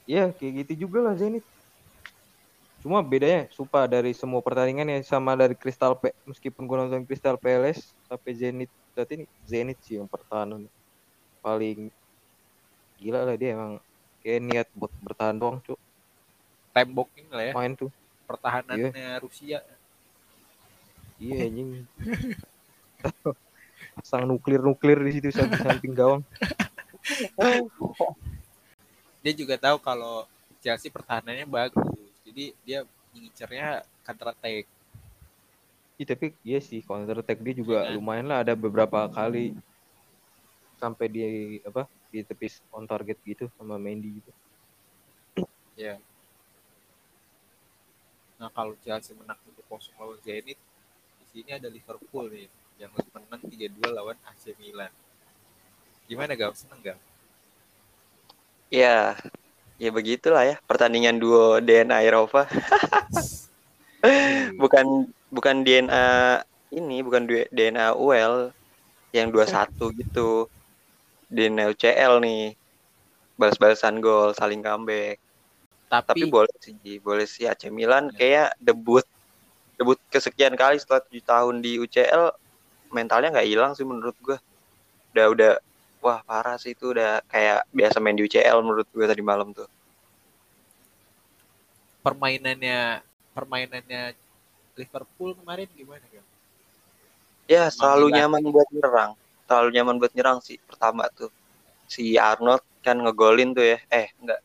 iya 0.08 0.32
kayak 0.32 0.68
gitu 0.68 0.88
juga 0.88 1.04
lah 1.04 1.16
Zenit. 1.16 1.44
Cuma 2.84 3.00
bedanya, 3.00 3.48
sumpah 3.56 3.88
dari 3.88 4.12
semua 4.12 4.44
pertandingan 4.44 4.88
ya 4.92 5.00
sama 5.08 5.36
dari 5.40 5.56
Crystal 5.56 5.96
P 5.96 6.12
meskipun 6.28 6.68
gue 6.68 6.78
nonton 6.80 7.08
Crystal 7.08 7.40
Palace 7.40 7.96
sampai 8.08 8.32
Zenit 8.36 8.72
saat 8.94 9.10
ini 9.16 9.26
Zenit 9.48 9.80
sih 9.82 9.98
yang 9.98 10.08
pertahanan 10.08 10.70
paling 11.42 11.90
gila 13.02 13.28
lah 13.28 13.36
dia 13.36 13.58
emang 13.58 13.82
kayak 14.24 14.40
niat 14.40 14.68
buat 14.78 14.94
bertahan 15.04 15.36
doang 15.36 15.60
cuk 15.66 15.80
Tembok 16.74 17.10
ini 17.16 17.30
lah 17.30 17.46
ya, 17.46 17.54
main 17.54 17.74
tuh 17.78 17.94
pertahanannya 18.26 19.22
Rusia. 19.22 19.62
iya 21.22 21.46
anjing 21.46 21.86
pasang 23.94 24.26
nuklir 24.26 24.60
nuklir 24.60 24.98
di 25.06 25.12
situ 25.22 25.30
samping 25.38 25.94
gawang 25.94 26.26
Dia 29.24 29.34
juga 29.36 29.56
tahu 29.56 29.80
kalau 29.80 30.28
Chelsea 30.60 30.92
pertahanannya 30.92 31.48
bagus. 31.48 31.84
Jadi 32.24 32.56
dia 32.64 32.88
ngincernya 33.16 33.84
counter 34.04 34.32
attack. 34.32 34.68
Iya, 36.00 36.06
tapi 36.16 36.28
iya 36.44 36.60
sih 36.60 36.84
counter 36.84 37.24
attack 37.24 37.40
dia 37.40 37.56
juga 37.56 37.88
Iya 37.88 37.96
lumayan 37.96 38.28
lah 38.28 38.44
ada 38.44 38.56
beberapa 38.56 39.08
kali 39.12 39.56
sampai 40.76 41.06
di 41.08 41.22
apa 41.64 41.88
di 42.12 42.20
tepis 42.24 42.60
on 42.76 42.84
target 42.84 43.16
gitu 43.24 43.48
sama 43.56 43.80
Mendy 43.80 44.20
gitu. 44.20 44.32
Ya. 45.80 46.00
Nah 48.44 48.52
kalau 48.52 48.76
Chelsea 48.84 49.16
menang 49.16 49.40
1-0 49.40 49.72
lawan 49.96 50.20
Zenit, 50.20 50.60
di 51.16 51.26
sini 51.32 51.56
ada 51.56 51.72
Liverpool 51.72 52.28
nih 52.28 52.52
yang 52.76 52.92
menang 52.92 53.40
3-2 53.40 53.88
lawan 53.88 54.20
AC 54.28 54.52
Milan. 54.60 54.92
Gimana 56.12 56.36
gak? 56.36 56.52
Seneng 56.52 56.84
gak? 56.84 57.00
Ya, 58.68 59.16
ya 59.80 59.90
begitulah 59.96 60.44
ya 60.44 60.60
pertandingan 60.68 61.24
duo 61.24 61.64
DNA 61.64 62.04
Eropa. 62.04 62.44
bukan 64.60 65.08
bukan 65.32 65.64
DNA 65.64 66.44
ini, 66.76 67.00
bukan 67.00 67.24
DNA 67.48 67.96
UL 67.96 68.52
yang 69.16 69.32
21 69.32 69.72
gitu. 70.04 70.52
DNA 71.32 71.72
UCL 71.72 72.20
nih. 72.20 72.60
Balas-balasan 73.40 74.04
gol, 74.04 74.36
saling 74.36 74.60
comeback. 74.60 75.16
Tapi 75.94 76.26
Tapi, 76.26 76.34
boleh 76.34 76.56
sih, 76.58 76.98
boleh 76.98 77.26
sih 77.30 77.46
AC 77.46 77.70
Milan 77.70 78.10
kayak 78.10 78.58
debut 78.58 79.06
debut 79.78 80.02
kesekian 80.10 80.58
kali 80.58 80.82
setelah 80.82 81.06
7 81.06 81.22
tahun 81.22 81.56
di 81.62 81.78
UCL 81.78 82.34
mentalnya 82.90 83.30
nggak 83.30 83.50
hilang 83.50 83.72
sih 83.78 83.86
menurut 83.86 84.18
gua. 84.26 84.42
Udah 85.14 85.26
udah 85.30 85.52
wah 86.02 86.26
parah 86.26 86.58
sih 86.58 86.74
itu 86.74 86.98
udah 86.98 87.22
kayak 87.30 87.70
biasa 87.70 88.02
main 88.02 88.18
di 88.18 88.26
UCL 88.26 88.58
menurut 88.66 88.90
gua 88.90 89.06
tadi 89.06 89.22
malam 89.22 89.54
tuh. 89.54 89.70
permainannya 92.04 93.00
permainannya 93.32 94.12
Liverpool 94.76 95.32
kemarin 95.40 95.70
gimana 95.72 96.04
gak? 96.12 96.26
Ya, 97.48 97.72
selalu 97.72 98.12
nyaman 98.12 98.44
buat 98.52 98.68
nyerang. 98.76 99.12
Terlalu 99.48 99.70
nyaman 99.80 99.96
buat 100.02 100.14
nyerang 100.18 100.40
sih 100.44 100.60
pertama 100.68 101.08
tuh. 101.16 101.32
Si 101.88 102.20
Arnold 102.20 102.64
kan 102.84 103.00
ngegolin 103.00 103.56
tuh 103.56 103.64
ya. 103.64 103.80
Eh, 103.88 104.12
enggak. 104.20 104.42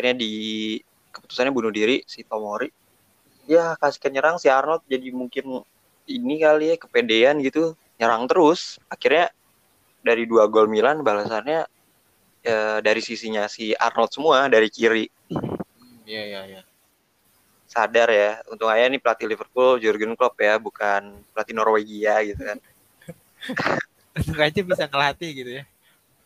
Akhirnya 0.00 0.16
di 0.16 0.80
keputusannya 1.12 1.52
bunuh 1.52 1.68
diri 1.68 2.00
si 2.08 2.24
Tomori. 2.24 2.72
Ya, 3.44 3.76
kasihkan 3.76 4.16
nyerang 4.16 4.40
si 4.40 4.48
Arnold 4.48 4.80
jadi 4.88 5.12
mungkin 5.12 5.60
ini 6.08 6.40
kali 6.40 6.72
ya 6.72 6.76
kepedean 6.80 7.36
gitu, 7.44 7.76
nyerang 8.00 8.24
terus. 8.24 8.80
Akhirnya 8.88 9.28
dari 10.00 10.24
dua 10.24 10.48
gol 10.48 10.72
Milan 10.72 11.04
balasannya 11.04 11.68
ya, 12.40 12.80
dari 12.80 13.04
sisinya 13.04 13.44
si 13.44 13.76
Arnold 13.76 14.08
semua 14.08 14.48
dari 14.48 14.72
kiri. 14.72 15.04
Iya 16.08 16.22
iya 16.24 16.40
iya. 16.48 16.60
Sadar 17.68 18.08
ya, 18.08 18.40
untung 18.48 18.72
aja 18.72 18.88
nih 18.88 19.04
pelatih 19.04 19.28
Liverpool 19.28 19.84
Jurgen 19.84 20.16
Klopp 20.16 20.40
ya, 20.40 20.56
bukan 20.56 21.20
pelatih 21.36 21.52
Norwegia 21.52 22.24
gitu 22.24 22.40
kan. 22.40 22.56
Untung 24.16 24.40
aja 24.40 24.60
bisa 24.64 24.88
ngelatih 24.88 25.30
gitu 25.44 25.50
ya. 25.60 25.64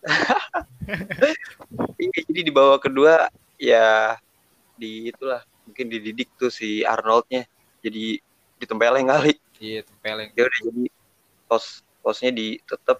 Iya, 1.97 2.21
jadi 2.29 2.41
di 2.45 2.53
babak 2.53 2.85
kedua 2.87 3.33
ya 3.65 4.19
di 4.77 5.09
itulah 5.09 5.41
mungkin 5.65 5.87
dididik 5.89 6.29
tuh 6.37 6.53
si 6.53 6.85
Arnoldnya 6.85 7.49
jadi 7.81 8.21
ditempeleng 8.61 9.09
kali 9.09 9.33
Iya, 9.63 9.81
tempeleng. 9.87 10.29
dia 10.35 10.45
udah 10.45 10.61
jadi 10.67 10.85
pos 11.49 11.81
posnya 12.05 12.29
di 12.35 12.61
tetap 12.69 12.99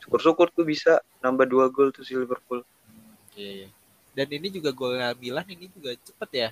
syukur-syukur 0.00 0.48
tuh 0.54 0.64
bisa 0.64 1.02
nambah 1.20 1.44
dua 1.44 1.66
gol 1.68 1.92
tuh 1.92 2.06
si 2.06 2.16
Liverpool 2.16 2.62
Hmm, 2.88 3.12
iya, 3.36 3.50
iya. 3.64 3.68
Dan 4.16 4.28
ini 4.32 4.48
juga 4.48 4.72
gol 4.72 4.96
Milan 5.20 5.46
ini 5.46 5.68
juga 5.68 5.92
cepet 5.94 6.30
ya. 6.32 6.48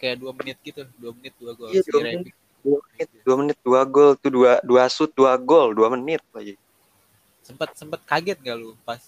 Kayak 0.00 0.16
dua 0.22 0.32
menit 0.32 0.56
gitu, 0.64 0.86
dua 0.96 1.12
menit 1.12 1.34
dua 1.36 1.52
gol. 1.52 1.68
Iya, 1.74 1.82
dua 1.90 2.00
menit 2.06 2.34
dua 3.24 3.36
menit 3.40 3.58
dua 3.64 3.80
gol 3.88 4.12
tuh 4.20 4.30
dua 4.30 4.52
dua 4.60 4.84
shoot 4.92 5.10
dua 5.16 5.32
gol 5.40 5.72
dua 5.72 5.88
menit 5.96 6.20
lagi 6.36 6.54
Sempet 7.40 7.72
sempet 7.72 8.00
kaget 8.04 8.38
gak 8.44 8.56
lu 8.56 8.76
pas 8.84 9.00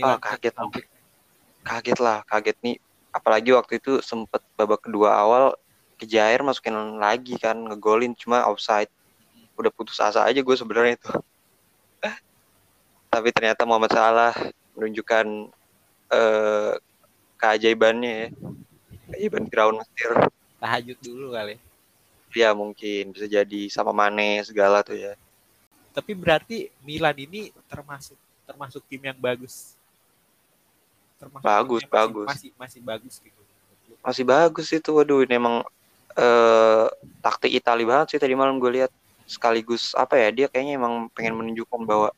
Ah, 0.00 0.16
kaget. 0.18 0.56
Kaget 1.64 1.98
lah 1.98 2.20
kaget 2.28 2.56
nih. 2.60 2.76
Apalagi 3.10 3.50
waktu 3.56 3.80
itu 3.80 4.04
sempet 4.04 4.44
babak 4.54 4.84
kedua 4.84 5.16
awal 5.16 5.56
kejair 5.96 6.44
masukin 6.44 7.00
lagi 7.00 7.40
kan 7.40 7.56
ngegolin 7.56 8.12
cuma 8.14 8.44
offside. 8.44 8.92
Udah 9.56 9.72
putus 9.72 9.98
asa 9.98 10.22
aja 10.26 10.38
gue 10.44 10.56
sebenarnya 10.56 11.00
itu. 11.00 11.10
Tapi 13.12 13.28
ternyata 13.32 13.64
Muhammad 13.64 13.94
Salah 13.94 14.34
menunjukkan 14.76 15.26
eh, 16.12 16.72
keajaibannya 17.38 18.12
ya. 18.12 18.28
Keajaiban 19.04 19.46
Firaun 19.52 19.76
Mesir 19.78 20.10
Tahajud 20.58 20.98
dulu 21.04 21.36
kali. 21.36 21.60
ya. 22.34 22.50
Mungkin 22.56 23.12
bisa 23.14 23.28
jadi 23.30 23.60
sama 23.70 23.92
Mane 23.94 24.42
segala 24.42 24.82
tuh 24.82 24.96
ya. 24.96 25.14
Tapi 25.94 26.10
berarti 26.16 26.72
Milan 26.82 27.14
ini 27.14 27.54
termasuk 27.70 28.18
termasuk 28.42 28.82
tim 28.90 29.04
yang 29.04 29.20
bagus. 29.20 29.73
Termasuk 31.18 31.44
Bagus, 31.44 31.82
masih, 31.82 31.92
bagus. 31.92 32.26
Masih 32.28 32.50
masih 32.58 32.80
bagus 32.82 33.14
gitu. 33.22 33.40
masih 34.04 34.24
bagus 34.28 34.68
itu 34.68 34.90
waduh 34.92 35.24
ini 35.24 35.40
emang 35.40 35.64
eh, 36.12 36.86
taktik 37.24 37.52
Itali 37.56 37.88
banget 37.88 38.12
sih 38.12 38.20
tadi 38.20 38.36
malam 38.36 38.60
gue 38.60 38.68
lihat 38.82 38.92
sekaligus 39.24 39.96
apa 39.96 40.20
ya 40.20 40.28
dia 40.28 40.46
kayaknya 40.52 40.76
emang 40.76 41.08
pengen 41.16 41.32
menunjukkan 41.40 41.80
bahwa 41.88 42.12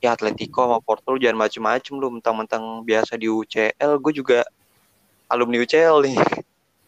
ya 0.00 0.16
Atletico 0.16 0.64
sama 0.64 0.80
Porto 0.80 1.14
jangan 1.20 1.44
macem-macem 1.44 1.94
lu 2.00 2.08
mentang-mentang 2.16 2.80
biasa 2.80 3.20
di 3.20 3.28
UCL 3.28 4.00
gue 4.00 4.12
juga 4.16 4.40
alumni 5.28 5.60
UCL 5.60 5.96
nih 6.08 6.16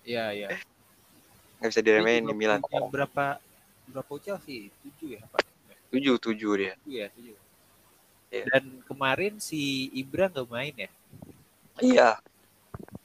Iya, 0.05 0.25
iya. 0.37 0.49
nggak 1.61 1.71
bisa 1.73 1.81
diremehin 1.81 2.29
di 2.29 2.35
Milan 2.37 2.61
punya 2.61 2.85
berapa 2.93 3.41
berapa 3.89 4.09
UCL 4.09 4.39
sih? 4.45 4.69
Tujuh 4.85 5.17
ya, 5.17 5.23
Pak. 5.33 5.45
tujuh 5.93 6.17
tujuh 6.21 6.53
dia 6.61 6.73
Tujuh 6.85 6.99
ya, 7.01 7.07
tujuh. 7.13 7.37
Iya. 8.35 8.45
Dan 8.51 8.65
kemarin 8.85 9.39
si 9.39 9.89
Ibra 9.95 10.27
nggak 10.27 10.49
main 10.51 10.75
ya. 10.75 10.91
Iya. 11.83 12.19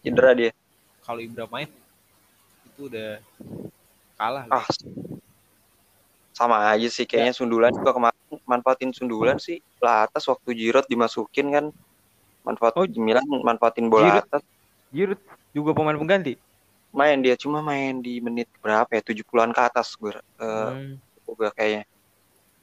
Cedera 0.03 0.31
dia. 0.33 0.51
Kalau 1.03 1.19
Ibra 1.23 1.45
main 1.49 1.69
itu 2.69 2.81
udah 2.85 3.17
kalah. 4.15 4.45
ah 4.49 4.65
sama 6.31 6.71
aja 6.71 6.87
sih. 6.87 7.03
Kayaknya 7.03 7.33
sundulan 7.35 7.71
juga 7.75 7.91
kemarin 7.91 8.19
manfaatin 8.47 8.91
sundulan 8.95 9.37
sih. 9.41 9.59
Lah 9.83 10.07
atas 10.07 10.23
waktu 10.29 10.55
Giroud 10.55 10.85
dimasukin 10.87 11.49
kan. 11.51 11.65
Manfaat 12.45 12.79
Oh, 12.79 12.87
Milan 12.87 13.25
manfaatin 13.27 13.91
bola 13.91 14.15
Giroud. 14.15 14.25
atas. 14.25 14.41
Giroud 14.93 15.21
juga 15.51 15.71
pemain 15.75 15.97
pengganti. 15.97 16.37
main 16.89 17.21
dia 17.21 17.37
cuma 17.37 17.61
main 17.61 18.01
di 18.01 18.17
menit 18.17 18.49
berapa 18.65 18.89
ya? 18.89 19.01
70-an 19.05 19.53
ke 19.53 19.61
atas 19.61 19.93
gue 19.93 20.09
eh, 20.09 20.17
Hmm. 20.41 20.97
gue 21.21 21.49
kayaknya. 21.53 21.85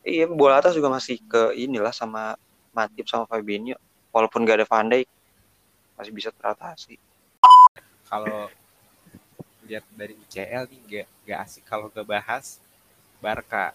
Iya 0.02 0.26
bola 0.26 0.58
atas 0.58 0.74
juga 0.74 0.90
masih 0.90 1.22
ke 1.30 1.54
inilah 1.54 1.94
sama 1.94 2.34
Matip 2.74 3.06
sama 3.06 3.22
Fabinho. 3.30 3.78
Walaupun 4.10 4.42
gak 4.42 4.58
ada 4.58 4.66
Van 4.66 4.90
Dijk 4.90 5.06
masih 5.96 6.12
bisa 6.12 6.30
teratasi 6.30 7.00
Kalau 8.06 8.52
lihat 9.66 9.82
dari 9.98 10.14
UCL 10.14 10.70
nih 10.70 10.80
nggak 10.86 11.06
nggak 11.26 11.38
asik 11.42 11.66
kalau 11.66 11.90
nggak 11.90 12.06
bahas 12.06 12.62
Barca. 13.18 13.74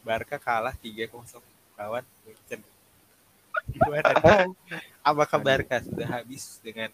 Barca 0.00 0.40
kalah 0.40 0.72
3-0 0.72 1.12
lawan 1.76 2.04
Munchen. 2.24 2.64
Gimana? 3.68 4.16
nih? 4.16 4.56
Apakah 5.04 5.38
Barca 5.42 5.84
sudah 5.84 6.08
habis 6.08 6.62
dengan 6.64 6.88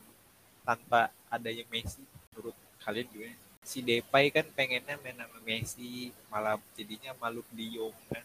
tanpa 0.67 1.15
adanya 1.31 1.63
Messi? 1.71 2.03
Menurut 2.35 2.57
kalian 2.83 3.07
gimana? 3.13 3.39
Si 3.63 3.79
Depay 3.81 4.35
kan 4.35 4.45
pengennya 4.51 4.99
main 4.99 5.15
sama 5.15 5.39
Messi, 5.47 6.11
malah 6.27 6.59
jadinya 6.75 7.15
malu 7.23 7.47
di 7.55 7.79
Yong 7.79 7.95
kan. 8.11 8.25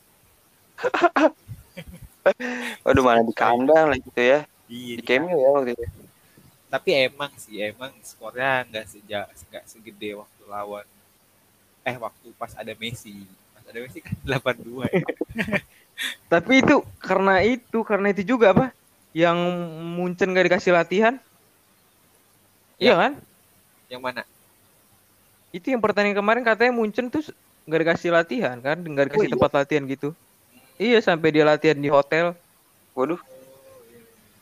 waduh 2.84 3.04
mana 3.04 3.21
di 3.25 3.36
kandang 3.36 3.91
lah 3.91 3.99
gitu 3.99 4.21
ya 4.21 4.39
Iya, 4.69 5.02
di 5.02 5.04
Cameo 5.04 5.34
ya 5.34 5.49
waktu 5.56 5.71
itu 5.73 5.86
tapi 6.69 6.89
emang 7.10 7.32
sih 7.41 7.58
emang 7.65 7.91
skornya 8.05 8.63
nggak 8.69 8.86
sejak 8.86 9.25
nggak 9.49 9.65
segede 9.65 10.10
waktu 10.21 10.43
lawan 10.45 10.86
eh 11.88 11.97
waktu 11.97 12.27
pas 12.38 12.53
ada 12.53 12.73
Messi. 12.77 13.25
Pas 13.55 13.65
ada 13.65 13.79
Messi 13.82 13.99
kan 14.05 14.13
82 14.27 14.86
ya. 14.93 15.01
Tapi 16.32 16.63
itu 16.63 16.79
karena 17.01 17.43
itu, 17.43 17.79
karena 17.84 18.08
itu 18.13 18.23
juga 18.23 18.55
apa? 18.55 18.65
Yang 19.12 19.38
Munchen 19.97 20.32
gak 20.32 20.45
dikasih 20.47 20.71
latihan? 20.71 21.19
Iya 22.79 22.93
Ya. 22.93 22.95
kan? 22.95 23.12
Yang 23.89 24.01
mana? 24.05 24.21
Itu 25.51 25.73
yang 25.73 25.82
pertandingan 25.82 26.21
kemarin 26.21 26.43
katanya 26.45 26.71
Munchen 26.71 27.10
tuh 27.10 27.25
nggak 27.67 27.82
dikasih 27.84 28.10
latihan 28.13 28.58
kan, 28.62 28.77
nggak 28.79 29.12
dikasih 29.12 29.27
iya? 29.27 29.34
tempat 29.36 29.51
latihan 29.58 29.84
gitu. 29.89 30.10
Iya 30.79 30.99
sampai 31.03 31.29
dia 31.36 31.43
latihan 31.43 31.75
di 31.75 31.89
hotel. 31.91 32.38
Waduh. 32.95 33.19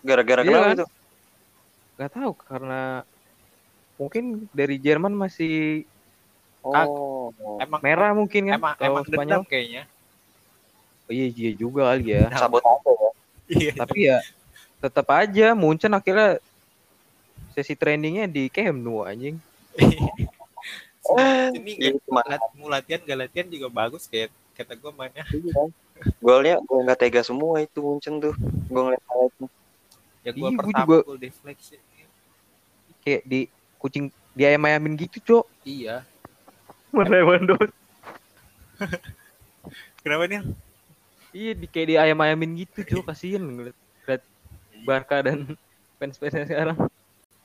Gara-gara 0.05 0.41
Iya 0.43 0.51
kenapa 0.51 0.67
kan? 0.67 0.75
itu? 0.77 0.85
Nggak 1.97 2.11
tahu 2.13 2.31
karena 2.39 3.01
mungkin 3.97 4.23
dari 4.51 4.77
Jerman 4.77 5.11
masih 5.11 5.83
Oh. 6.61 7.31
Emang 7.57 7.79
merah 7.79 8.11
mungkin 8.11 8.43
kan. 8.45 8.59
emang 8.59 8.75
kalau 8.75 8.99
emang 8.99 9.03
Spanyol. 9.03 9.19
dendam 9.23 9.43
kayaknya. 9.47 9.83
Oh, 11.07 11.11
iya 11.11 11.27
iya 11.31 11.51
juga 11.53 11.81
kali 11.87 12.11
ya. 12.11 12.27
Sabotase 12.29 12.91
ya. 12.91 13.09
Iya. 13.47 13.71
Tapi 13.73 13.97
ya 14.03 14.17
tetap 14.77 15.07
aja 15.09 15.55
Munchen 15.55 15.89
akhirnya 15.89 16.43
sesi 17.51 17.71
trainingnya 17.71 18.27
di 18.27 18.51
Camp 18.51 18.77
Nou 18.77 19.01
anjing. 19.01 19.39
Ini 21.55 21.71
Iya, 21.73 21.87
nggak 21.95 22.03
cuma 22.03 22.21
lat- 22.21 22.51
mau 22.53 22.67
latihan 22.67 22.99
gak 22.99 23.15
latihan 23.17 23.47
juga 23.47 23.67
bagus 23.71 24.03
kayak 24.05 24.27
kata 24.53 24.75
gue 24.75 24.91
mainnya. 24.91 25.23
golnya 26.19 26.59
gue 26.59 26.79
nggak 26.83 26.99
tega 26.99 27.21
semua 27.23 27.63
itu 27.63 27.79
Munchen 27.79 28.19
tuh. 28.19 28.35
Gue 28.67 28.81
ngeliat 28.83 29.03
highlightnya. 29.07 29.47
Ya 30.19 30.29
gue 30.29 30.43
Iya, 30.43 30.51
gua 30.51 30.59
pertama 30.59 30.83
juga- 30.83 31.03
gol 31.07 31.17
deflection. 31.17 31.79
Kayak 33.07 33.23
di 33.23 33.47
kucing 33.79 34.11
di 34.35 34.43
ayam-ayamin 34.43 34.99
gitu, 34.99 35.23
Cok. 35.23 35.45
Iya. 35.63 36.03
Lewandowski. 36.91 37.71
Kenapa 40.03 40.27
nih? 40.27 40.43
Iya, 41.31 41.51
di 41.55 41.71
kayak 41.71 41.87
di 41.87 41.95
ayam-ayamin 41.95 42.67
gitu, 42.67 42.83
Cok. 42.83 43.07
Kasihan 43.07 43.47
ngeliat, 43.47 43.79
ngeliat 44.03 44.23
Barca 44.83 45.23
dan 45.23 45.55
fans-fansnya 45.95 46.51
sekarang. 46.51 46.75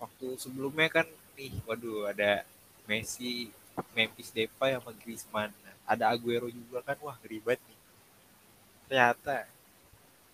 Waktu 0.02 0.26
sebelumnya 0.34 0.90
kan 0.90 1.06
nih, 1.38 1.54
waduh 1.62 2.10
ada 2.10 2.42
Messi, 2.90 3.54
Memphis 3.94 4.34
Depay 4.34 4.74
sama 4.74 4.90
Griezmann. 4.98 5.54
Ada 5.86 6.10
Aguero 6.10 6.50
juga 6.50 6.82
kan, 6.82 6.98
wah 7.06 7.14
ribet 7.22 7.62
nih. 7.70 7.78
Ternyata 8.90 9.46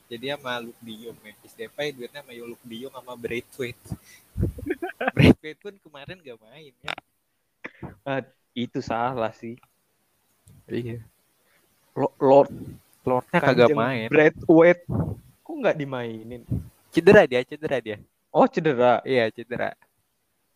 jadi 0.09 0.35
sama 0.35 0.57
Luke 0.65 0.81
Jong, 0.81 1.19
Memphis 1.21 1.53
Depay 1.53 1.93
duetnya 1.93 2.25
sama 2.25 2.33
Luke 2.33 2.65
De 2.65 2.77
Jong 2.81 2.95
sama 2.97 3.13
Braithwaite. 3.13 3.85
Braithwaite 5.15 5.61
pun 5.61 5.75
kemarin 5.77 6.17
gak 6.25 6.41
main 6.41 6.73
ya. 6.81 6.93
Itu 8.57 8.81
salah 8.81 9.31
sih. 9.37 9.61
Iya. 10.65 11.05
Lord 11.93 12.17
Lord 12.19 12.51
Lordnya 13.05 13.39
kagak 13.41 13.69
Kanjeng 13.69 13.77
main. 13.77 14.09
Braithwaite. 14.09 14.85
Kok 15.45 15.55
nggak 15.61 15.77
dimainin? 15.77 16.43
Cedera 16.89 17.29
dia, 17.29 17.41
cedera 17.45 17.79
dia. 17.81 17.97
Oh, 18.33 18.49
cedera. 18.49 19.05
Iya 19.05 19.29
cedera. 19.29 19.77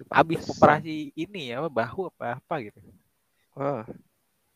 Abis 0.08 0.48
operasi 0.48 1.14
ini 1.14 1.52
ya, 1.54 1.62
apa 1.62 1.70
bahu 1.70 2.08
apa 2.08 2.40
apa 2.40 2.54
gitu. 2.64 2.80
Wah. 3.52 3.84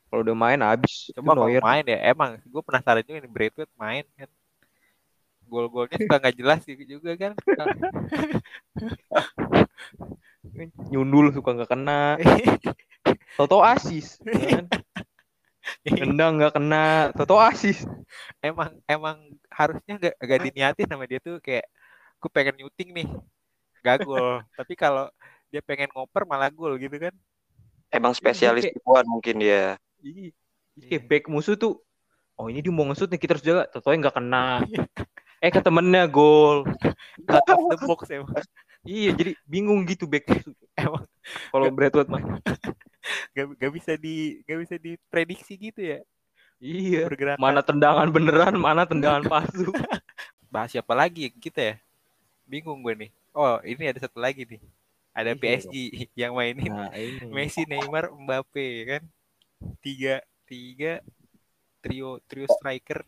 Kalau 0.09 0.20
udah 0.24 0.37
main 0.37 0.61
habis. 0.64 1.12
Coba 1.12 1.37
Neuer. 1.37 1.61
main 1.61 1.85
ya, 1.85 1.98
emang 2.12 2.40
gue 2.40 2.62
penasaran 2.64 3.04
juga 3.04 3.20
nih 3.20 3.32
Braithwaite 3.32 3.74
main 3.76 4.04
kan. 4.16 4.30
Gol-golnya 5.46 5.96
suka 5.96 6.16
nggak 6.18 6.37
jelas 6.37 6.61
gitu 6.66 6.98
juga 6.98 7.14
kan. 7.14 7.32
nyundul 10.90 11.30
suka 11.35 11.50
nggak 11.56 11.70
kena. 11.70 12.18
Toto 13.38 13.62
asis. 13.62 14.18
ya 14.26 14.62
kan? 14.62 14.66
Nendang 15.87 16.40
nggak 16.40 16.54
kena. 16.56 17.12
Toto 17.14 17.38
asis. 17.38 17.87
emang 18.38 18.70
emang 18.87 19.18
harusnya 19.50 19.98
gak, 19.98 20.14
gak 20.20 20.40
diniatin 20.46 20.87
sama 20.87 21.11
dia 21.11 21.18
tuh 21.18 21.42
kayak 21.42 21.66
gue 22.22 22.30
pengen 22.30 22.54
nyuting 22.64 22.94
nih 22.94 23.09
gak 23.82 24.06
gol 24.06 24.46
tapi 24.59 24.78
kalau 24.78 25.11
dia 25.50 25.59
pengen 25.62 25.90
ngoper 25.90 26.22
malah 26.22 26.54
gol 26.54 26.78
gitu 26.78 26.94
kan 26.96 27.14
Emang 27.94 28.12
spesialis 28.12 28.66
kayak- 28.66 28.82
tipuan 28.82 29.06
mungkin 29.06 29.38
dia. 29.38 29.78
Iya. 30.02 30.35
Kayak 30.90 31.04
back 31.06 31.24
musuh 31.30 31.54
tuh. 31.54 31.78
Oh 32.35 32.50
ini 32.50 32.61
dia 32.61 32.74
mau 32.74 32.85
ngesut 32.85 33.09
nih 33.09 33.16
kita 33.16 33.38
harus 33.38 33.46
jaga. 33.46 33.62
Totonya 33.70 34.11
nggak 34.11 34.16
kena. 34.18 34.44
Eh 35.46 35.52
ke 35.54 35.62
temennya 35.62 36.11
gol. 36.11 36.66
cut 37.22 37.46
off 37.54 37.70
the 37.70 37.78
box 37.87 38.11
emang. 38.11 38.35
Iya 38.82 39.14
jadi 39.14 39.32
bingung 39.46 39.87
gitu 39.87 40.11
back 40.11 40.26
emang. 40.82 41.06
Kalau 41.54 41.70
Bradwood 41.70 42.11
main. 42.11 42.42
gak, 43.30 43.46
gak 43.54 43.70
bisa 43.70 43.94
di 43.94 44.42
gak 44.42 44.59
bisa 44.66 44.74
diprediksi 44.74 45.54
gitu 45.54 45.78
ya? 45.78 46.02
Iya. 46.59 47.06
pergerakan. 47.06 47.38
Mana 47.38 47.62
tendangan 47.62 48.11
beneran, 48.11 48.59
mana 48.59 48.82
tendangan 48.82 49.22
palsu. 49.30 49.70
bahas 50.50 50.74
siapa 50.74 50.98
lagi 50.98 51.30
kita 51.38 51.62
ya? 51.62 51.74
Bingung 52.42 52.82
gue 52.82 53.06
nih. 53.06 53.11
Oh 53.30 53.62
ini 53.62 53.87
ada 53.87 54.02
satu 54.02 54.18
lagi 54.18 54.42
nih. 54.42 54.59
Ada 55.14 55.32
Iya, 55.32 55.40
PSG 55.40 55.74
yang 56.18 56.35
mainin. 56.35 56.74
Nah, 56.74 56.90
ini. 56.90 57.22
Messi 57.30 57.62
Neymar 57.70 58.11
Mbappe 58.11 58.66
kan? 58.90 59.02
Tiga 59.78 60.26
tiga 60.42 60.98
trio 61.87 62.18
trio 62.26 62.50
striker 62.50 63.06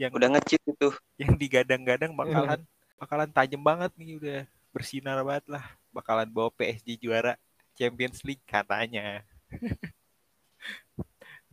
yang 0.00 0.12
Udah 0.16 0.28
ngecit 0.32 0.64
itu. 0.64 0.88
yang 1.20 1.36
digadang-gadang 1.36 2.16
bakalan 2.16 2.64
bakalan 2.96 3.28
tajam 3.28 3.60
banget 3.60 3.92
nih 4.00 4.16
udah 4.16 4.40
bersinar 4.72 5.20
banget 5.20 5.44
lah 5.52 5.64
bakalan 5.92 6.24
bawa 6.32 6.48
PSG 6.56 6.96
juara 6.96 7.36
Champions 7.76 8.24
League 8.24 8.40
katanya 8.48 9.20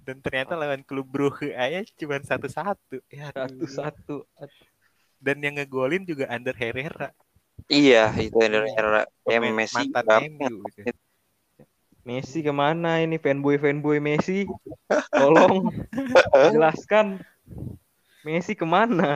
dan 0.08 0.24
ternyata 0.24 0.56
lawan 0.56 0.80
klub 0.88 1.04
Brugge 1.04 1.52
aja 1.52 1.84
cuma 2.00 2.24
satu-satu 2.24 3.04
ya. 3.12 3.28
Satu-satu. 3.36 4.24
dan 5.20 5.44
yang 5.44 5.60
ngegolin 5.60 6.08
juga 6.08 6.32
Ander 6.32 6.56
Herrera 6.56 7.12
Iya, 7.68 8.14
itu 8.22 8.38
yang 8.38 8.70
era 8.70 9.02
em 9.26 9.42
pemain 9.42 9.66
Messi. 9.66 9.90
mantan? 9.90 10.30
MU 10.30 10.62
gitu. 10.78 10.94
Messi 12.06 12.40
ke 12.46 12.54
mana 12.54 13.02
ini 13.04 13.18
fanboy 13.20 13.58
fanboy 13.60 13.98
Messi? 14.00 14.46
Tolong 15.12 15.74
jelaskan. 16.54 17.20
Messi 18.28 18.54
ke 18.60 18.66
mana? 18.76 19.10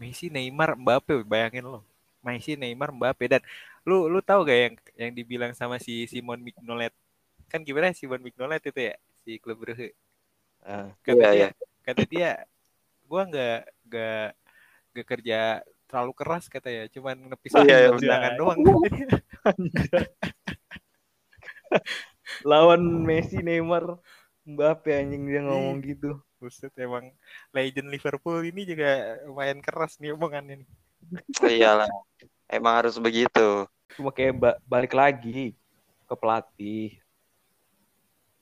Messi 0.00 0.26
Neymar 0.34 0.70
Mbappe 0.82 1.14
bayangin 1.32 1.64
lo 1.72 1.80
Messi 2.26 2.52
Neymar 2.60 2.90
Mbappe 2.92 3.24
dan 3.32 3.40
lu 3.88 3.96
lu 4.12 4.18
tahu 4.28 4.40
gak 4.48 4.58
yang 4.64 4.74
yang 5.02 5.12
dibilang 5.18 5.52
sama 5.60 5.76
si 5.86 5.92
Simon 6.12 6.40
Mignolet 6.46 6.92
kan 7.50 7.60
gimana 7.66 7.94
Simon 7.96 8.20
Mignolet 8.26 8.60
itu 8.70 8.80
ya 8.92 8.94
si 9.24 9.30
klub 9.42 9.56
Brugge 9.62 9.88
Ah, 10.66 10.90
kata 11.06 11.22
Iya, 11.22 11.30
dia 11.30 11.38
iya. 11.46 11.50
kata 11.86 12.02
dia 12.12 12.30
gua 13.06 13.22
nggak 13.30 13.58
nggak 13.86 14.26
nggak 14.92 15.06
kerja 15.10 15.38
terlalu 15.86 16.12
keras 16.18 16.44
kata 16.50 16.68
ya 16.68 16.84
cuman 16.90 17.14
nepis 17.30 17.54
Iya, 17.54 17.76
iya, 17.86 17.88
tendangan 17.94 18.32
benar. 18.34 18.40
doang 18.40 18.58
Lawan 22.50 22.82
Messi, 23.06 23.38
Neymar, 23.46 23.84
Mbappe 24.46 24.90
anjing 24.94 25.22
dia 25.30 25.40
ngomong 25.46 25.78
gitu. 25.86 26.18
Buset 26.36 26.72
emang 26.76 27.08
legend 27.48 27.88
Liverpool 27.88 28.44
ini 28.44 28.68
juga 28.68 29.16
lumayan 29.24 29.64
keras 29.64 29.96
nih 29.96 30.12
omongannya 30.12 30.60
nih. 30.60 30.68
Iyalah. 31.56 31.88
Emang 32.46 32.74
harus 32.76 33.00
begitu. 33.00 33.64
Cuma 33.96 34.12
kayak 34.12 34.34
ba- 34.36 34.60
balik 34.68 34.92
lagi 34.92 35.56
ke 36.04 36.14
pelatih. 36.14 37.00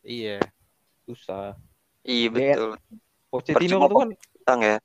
Iya. 0.03 0.43
Susah. 1.07 1.57
Iya 2.05 2.29
betul. 2.29 2.71
Pochettino 3.33 3.81
tuh 3.89 3.97
kan 3.97 4.11
Tang 4.45 4.61
ya. 4.61 4.77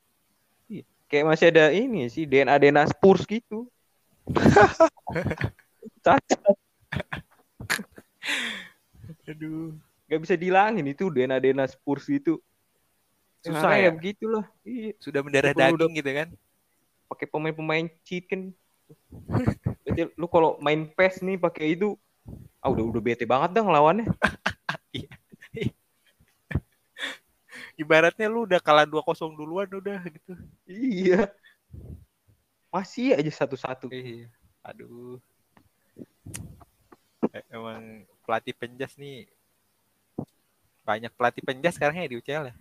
kayak 1.09 1.25
masih 1.25 1.49
ada 1.49 1.73
ini 1.73 2.05
sih 2.05 2.29
DNA 2.29 2.61
DNA 2.61 2.85
Spurs 2.85 3.25
gitu. 3.25 3.65
Cacat. 6.05 6.55
Aduh. 9.25 9.73
Gak 10.09 10.21
bisa 10.25 10.35
dilangin 10.37 10.85
itu 10.85 11.09
DNA 11.09 11.41
DNA 11.41 11.65
Spurs 11.65 12.05
itu. 12.09 12.37
Susah 13.39 13.71
ya? 13.79 13.91
begitulah. 13.91 14.45
Iya. 14.67 14.91
Sudah 14.99 15.23
mendarah 15.23 15.55
daging 15.55 15.95
gitu 15.95 16.11
kan. 16.11 16.29
pakai 17.09 17.25
pemain-pemain 17.25 17.89
cheat 18.05 18.29
kan. 18.29 18.53
Berarti 19.81 20.13
lu 20.13 20.27
kalau 20.29 20.61
main 20.61 20.85
PES 20.85 21.25
nih 21.25 21.37
pakai 21.41 21.73
itu 21.73 21.97
ah 22.61 22.69
udah 22.69 22.85
udah 22.85 23.01
bete 23.01 23.25
banget 23.25 23.57
dah 23.57 23.63
ngelawannya. 23.65 24.05
Ibaratnya 27.81 28.27
lu 28.29 28.45
udah 28.45 28.59
kalah 28.61 28.85
2-0 28.85 29.33
duluan 29.33 29.65
udah 29.71 30.03
gitu. 30.05 30.33
Iya. 30.69 31.33
Masih 32.69 33.17
aja 33.17 33.31
satu-satu. 33.33 33.89
Iya. 33.89 34.29
Aduh. 34.61 35.17
Eh, 37.33 37.43
Emang 37.49 38.05
pelatih 38.21 38.53
penjas 38.53 38.93
nih 38.99 39.25
banyak 40.89 41.13
pelatih 41.13 41.45
penjas 41.45 41.77
sekarang 41.77 42.01
ya 42.01 42.09
di 42.09 42.17
UCL 42.17 42.49
ya. 42.49 42.55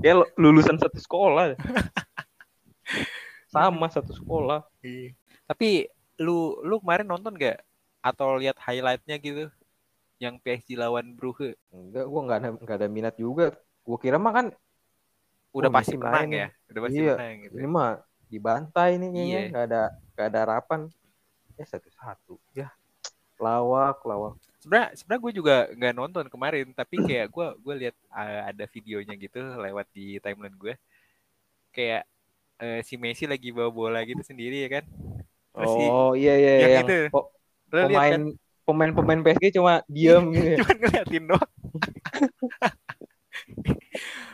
Ya 0.00 0.12
lu- 0.16 0.32
lulusan 0.40 0.80
satu 0.80 0.96
sekolah. 0.96 1.54
Sama 3.52 3.86
satu 3.92 4.16
sekolah. 4.16 4.64
Iya. 4.80 5.12
Tapi 5.44 5.86
lu 6.16 6.56
lu 6.64 6.80
kemarin 6.80 7.04
nonton 7.08 7.36
gak 7.36 7.60
atau 8.02 8.34
lihat 8.40 8.56
highlightnya 8.58 9.16
gitu 9.20 9.46
yang 10.18 10.38
PSG 10.40 10.74
lawan 10.78 11.12
Brugge. 11.14 11.54
Enggak, 11.70 12.06
gua 12.08 12.20
nggak 12.26 12.38
ada 12.38 12.48
nggak 12.56 12.76
ada 12.80 12.88
minat 12.88 13.14
juga. 13.18 13.52
Gua 13.84 13.98
kira 13.98 14.16
mah 14.18 14.32
kan 14.32 14.46
Udah 15.52 15.68
Oh, 15.68 15.74
pasti 15.76 16.00
menang 16.00 16.14
main 16.16 16.30
ya. 16.32 16.48
Udah 16.72 16.80
pasti 16.88 16.96
Iya, 16.96 17.14
menang 17.20 17.34
gitu. 17.44 17.54
ini 17.60 17.68
mah 17.68 17.90
dibantai 18.32 18.90
nih 18.96 19.08
kayaknya 19.12 19.28
Iya. 19.36 19.50
nggak 19.52 19.64
ada 19.68 19.82
nggak 20.16 20.26
ada 20.32 20.38
harapan. 20.48 20.80
Ya 21.60 21.64
satu 21.68 21.88
satu. 21.92 22.34
Ya 22.56 22.72
lawak 23.36 24.00
lawak. 24.08 24.40
Sebenarnya 24.62 24.94
sebenarnya 24.94 25.22
gue 25.26 25.32
juga 25.34 25.54
nggak 25.74 25.94
nonton 25.98 26.26
kemarin, 26.30 26.66
tapi 26.70 26.96
kayak 27.02 27.26
gue 27.34 27.46
gue 27.66 27.74
lihat 27.82 27.96
uh, 28.14 28.40
ada 28.46 28.64
videonya 28.70 29.14
gitu 29.18 29.42
lewat 29.58 29.86
di 29.90 30.22
timeline 30.22 30.54
gue. 30.54 30.74
Kayak 31.74 32.06
uh, 32.62 32.80
si 32.86 32.94
Messi 32.94 33.26
lagi 33.26 33.50
bawa 33.50 33.70
bola 33.74 33.98
gitu 34.06 34.22
sendiri 34.22 34.62
ya 34.62 34.70
kan. 34.80 34.84
Terus 35.52 35.70
si- 35.74 35.90
Oh 35.90 36.14
iya 36.14 36.34
iya 36.38 36.52
yang 36.62 36.70
yang 36.78 36.86
itu. 36.86 36.98
po- 37.10 37.28
pemain 37.68 38.14
kan? 38.14 38.22
pemain 38.62 38.90
pemain 38.94 39.20
PSG 39.26 39.46
cuma 39.58 39.82
diem 39.90 40.24
gitu. 40.30 40.46
ya. 40.46 40.56
Cuman 40.62 40.76
ngeliatin 40.78 41.24
doang. 41.26 41.50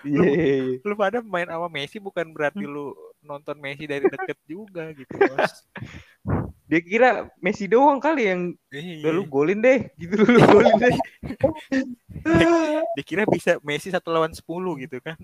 Iya 0.07 0.25
iya, 0.31 0.55
iya. 0.63 0.77
Lu 0.87 0.95
pada 0.95 1.19
main 1.21 1.49
sama 1.49 1.69
Messi 1.69 1.99
bukan 1.99 2.27
berarti 2.31 2.65
lu 2.65 2.95
nonton 3.25 3.57
Messi 3.59 3.85
dari 3.89 4.07
deket 4.07 4.39
juga 4.47 4.93
gitu. 4.95 5.15
Dia 6.69 6.81
kira 6.85 7.09
Messi 7.41 7.65
doang 7.65 7.97
kali 7.97 8.29
yang 8.29 8.41
Iya. 8.69 9.01
udah 9.01 9.13
lu 9.17 9.25
golin 9.25 9.59
deh, 9.59 9.89
gitu 9.97 10.21
lu 10.21 10.37
golin 10.45 10.77
deh. 10.77 10.93
Dikira 12.97 13.25
bisa 13.25 13.57
Messi 13.65 13.89
satu 13.89 14.13
lawan 14.13 14.33
10 14.37 14.77
gitu 14.85 15.01
kan. 15.01 15.17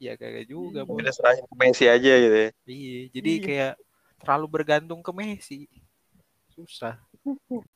Ya 0.00 0.16
kagak 0.16 0.46
juga, 0.48 0.86
Bos. 0.86 1.02
Udah 1.02 1.12
serahin 1.12 1.44
ke 1.44 1.54
Messi 1.58 1.84
aja 1.90 2.12
gitu 2.16 2.36
ya. 2.36 2.50
Iya, 2.64 3.00
jadi 3.12 3.30
Iya. 3.30 3.42
kayak 3.44 3.72
terlalu 4.22 4.46
bergantung 4.48 5.00
ke 5.02 5.12
Messi. 5.12 5.66
Susah. 6.54 6.96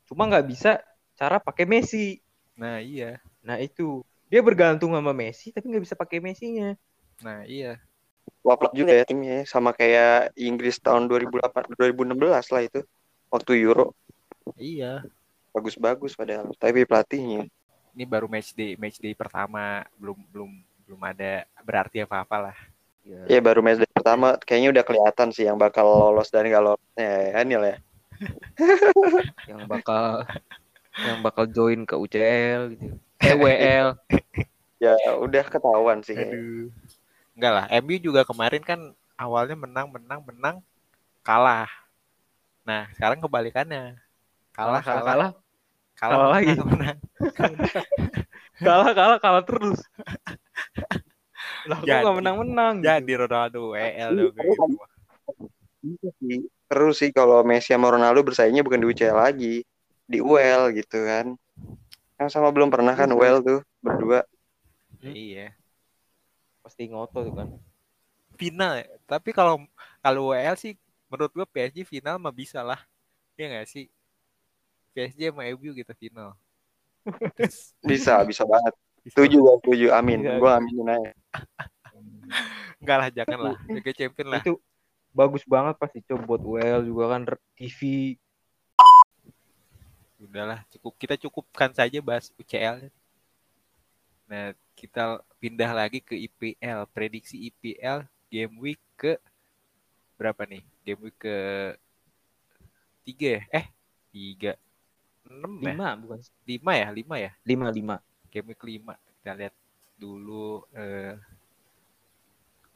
Cuma 0.07 0.31
nggak 0.31 0.47
bisa 0.47 0.79
cara 1.19 1.43
pakai 1.43 1.67
Messi. 1.67 2.23
Nah, 2.55 2.79
iya. 2.79 3.19
Nah 3.43 3.59
itu 3.59 4.07
dia 4.31 4.41
bergantung 4.41 4.95
sama 4.95 5.11
Messi 5.13 5.51
tapi 5.51 5.67
nggak 5.69 5.85
bisa 5.85 5.97
pakai 5.99 6.23
Messi-nya. 6.23 6.79
Nah, 7.21 7.43
iya. 7.45 7.77
Waplak 8.45 8.77
juga 8.77 8.93
ya 8.93 9.05
timnya 9.09 9.49
sama 9.49 9.73
kayak 9.73 10.37
Inggris 10.37 10.77
tahun 10.77 11.09
2008 11.09 11.75
2016 11.81 12.53
lah 12.53 12.63
itu 12.63 12.81
waktu 13.33 13.53
Euro 13.65 13.97
Iya. 14.61 15.01
bagus-bagus 15.51 16.13
padahal 16.13 16.53
tapi 16.61 16.85
pelatihnya 16.85 17.49
Ini 17.95 18.05
baru 18.11 18.27
match 18.27 18.59
day, 18.59 18.75
match 18.75 18.99
day 18.99 19.15
pertama, 19.15 19.87
belum 19.97 20.19
belum 20.35 20.51
belum 20.83 21.01
ada 21.07 21.47
berarti 21.63 22.03
apa-apa 22.03 22.51
lah. 22.51 22.57
ya 23.31 23.39
baru 23.39 23.63
match 23.63 23.81
day 23.81 23.91
pertama 23.95 24.35
kayaknya 24.43 24.75
udah 24.75 24.85
kelihatan 24.85 25.29
sih 25.31 25.47
yang 25.47 25.55
bakal 25.57 25.87
lolos 25.87 26.27
dan 26.29 26.45
gak 26.51 26.59
lolosnya 26.59 27.07
ya 27.07 27.39
Anil 27.39 27.63
ya 27.63 27.77
Yang 29.51 29.63
bakal 29.71 30.27
yang 30.95 31.19
bakal 31.23 31.45
join 31.51 31.83
ke 31.83 31.95
UCL 31.99 32.61
gitu. 32.75 32.95
Eh 33.23 33.35
WL. 33.35 33.89
ya 34.85 34.95
udah 35.19 35.45
ketahuan 35.47 36.03
sih. 36.07 36.15
Aduh. 36.15 36.71
Enggak 37.35 37.53
lah, 37.53 37.65
MU 37.83 37.97
juga 37.99 38.23
kemarin 38.23 38.63
kan 38.63 38.81
awalnya 39.19 39.59
menang, 39.59 39.91
menang, 39.91 40.21
menang, 40.23 40.57
kalah. 41.27 41.71
Nah, 42.63 42.87
sekarang 42.95 43.19
kebalikannya. 43.19 43.99
Kalah, 44.55 44.81
kalah, 44.81 45.03
kalah, 45.03 45.31
kalah 45.99 46.29
lagi. 46.31 46.55
menang, 46.55 46.69
menang. 46.71 46.99
kalah 48.67 48.91
kalah 48.95 49.19
kalah 49.19 49.43
terus. 49.43 49.83
Lah 51.69 51.81
kok 51.81 51.89
nggak 51.89 52.17
menang-menang 52.21 52.75
gitu. 52.81 52.89
Jadi 52.89 53.13
Ronaldo 53.17 53.61
WL 53.73 54.11
dong 54.13 54.33
kayak 54.37 54.49
gitu. 54.53 54.77
Iya. 55.85 56.39
Terus 56.69 56.95
sih 57.01 57.11
kalau 57.13 57.45
Messi 57.45 57.73
sama 57.73 57.93
Ronaldo 57.93 58.21
bersaingnya 58.25 58.65
bukan 58.65 58.81
di 58.81 58.87
UCL 58.89 59.17
lagi, 59.17 59.57
di 60.09 60.19
UEL 60.21 60.73
gitu 60.77 60.99
kan. 61.05 61.37
Yang 62.21 62.29
sama 62.33 62.49
belum 62.53 62.69
pernah 62.73 62.93
kan 62.97 63.09
UEL 63.13 63.45
tuh 63.45 63.61
berdua. 63.81 64.25
Iya. 65.05 65.53
Pasti 66.75 66.91
ngotot 66.91 67.23
tuh 67.31 67.35
kan. 67.39 67.49
Final 68.35 68.83
ya. 68.83 68.87
Tapi 69.07 69.31
kalau 69.31 69.63
kalau 70.03 70.35
WL 70.35 70.59
sih 70.59 70.75
menurut 71.07 71.31
gua 71.31 71.47
PSG 71.47 71.87
final 71.87 72.19
mah 72.19 72.35
bisa 72.35 72.67
lah. 72.67 72.83
Iya 73.39 73.47
nggak 73.47 73.71
sih? 73.71 73.87
PSG 74.91 75.31
sama 75.31 75.47
MU 75.55 75.71
gitu 75.71 75.95
final. 75.95 76.35
Bisa, 77.87 78.25
bisa 78.27 78.43
banget. 78.43 78.75
Setuju 79.07 79.37
gua, 79.39 79.55
setuju. 79.63 79.93
Amin. 79.95 80.25
Iya. 80.25 80.41
Gua 80.43 80.59
aminin 80.59 80.89
aja. 80.89 81.13
Enggak 82.83 82.97
lah, 82.99 83.09
jangan 83.15 83.39
lah. 83.39 83.57
Liga 83.71 83.93
Champion 83.95 84.29
lah. 84.35 84.43
Itu 84.43 84.59
bagus 85.15 85.47
banget 85.47 85.79
pasti 85.79 86.03
coba 86.11 86.27
buat 86.27 86.43
WL 86.43 86.91
juga 86.91 87.05
kan 87.15 87.23
TV. 87.55 87.81
Udahlah, 90.19 90.67
cukup 90.75 90.99
kita 90.99 91.15
cukupkan 91.23 91.71
saja 91.71 92.03
bahas 92.03 92.35
UCL. 92.35 92.91
Nah, 94.25 94.57
kita 94.75 95.21
pindah 95.39 95.71
lagi 95.73 96.01
ke 96.01 96.17
IPL. 96.17 96.89
Prediksi 96.91 97.49
IPL 97.53 98.05
game 98.33 98.55
week 98.61 98.81
ke 98.97 99.21
berapa 100.17 100.45
nih? 100.49 100.63
Game 100.83 101.01
week 101.11 101.19
ke 101.21 101.37
tiga 103.05 103.29
ya? 103.39 103.43
Eh, 103.53 103.67
tiga. 104.11 104.53
Enam 105.29 105.61
ya? 105.61 105.73
Lima 105.73 105.89
bukan 106.01 106.19
Lima 106.45 106.73
ya? 106.77 106.89
Lima 106.93 107.17
ya? 107.21 107.31
lima 107.45 107.67
lima. 107.69 107.97
Game 108.33 108.53
week 108.53 108.63
lima. 108.65 108.95
Kita 109.21 109.33
lihat 109.37 109.55
dulu 110.01 110.65
eh, 110.73 111.17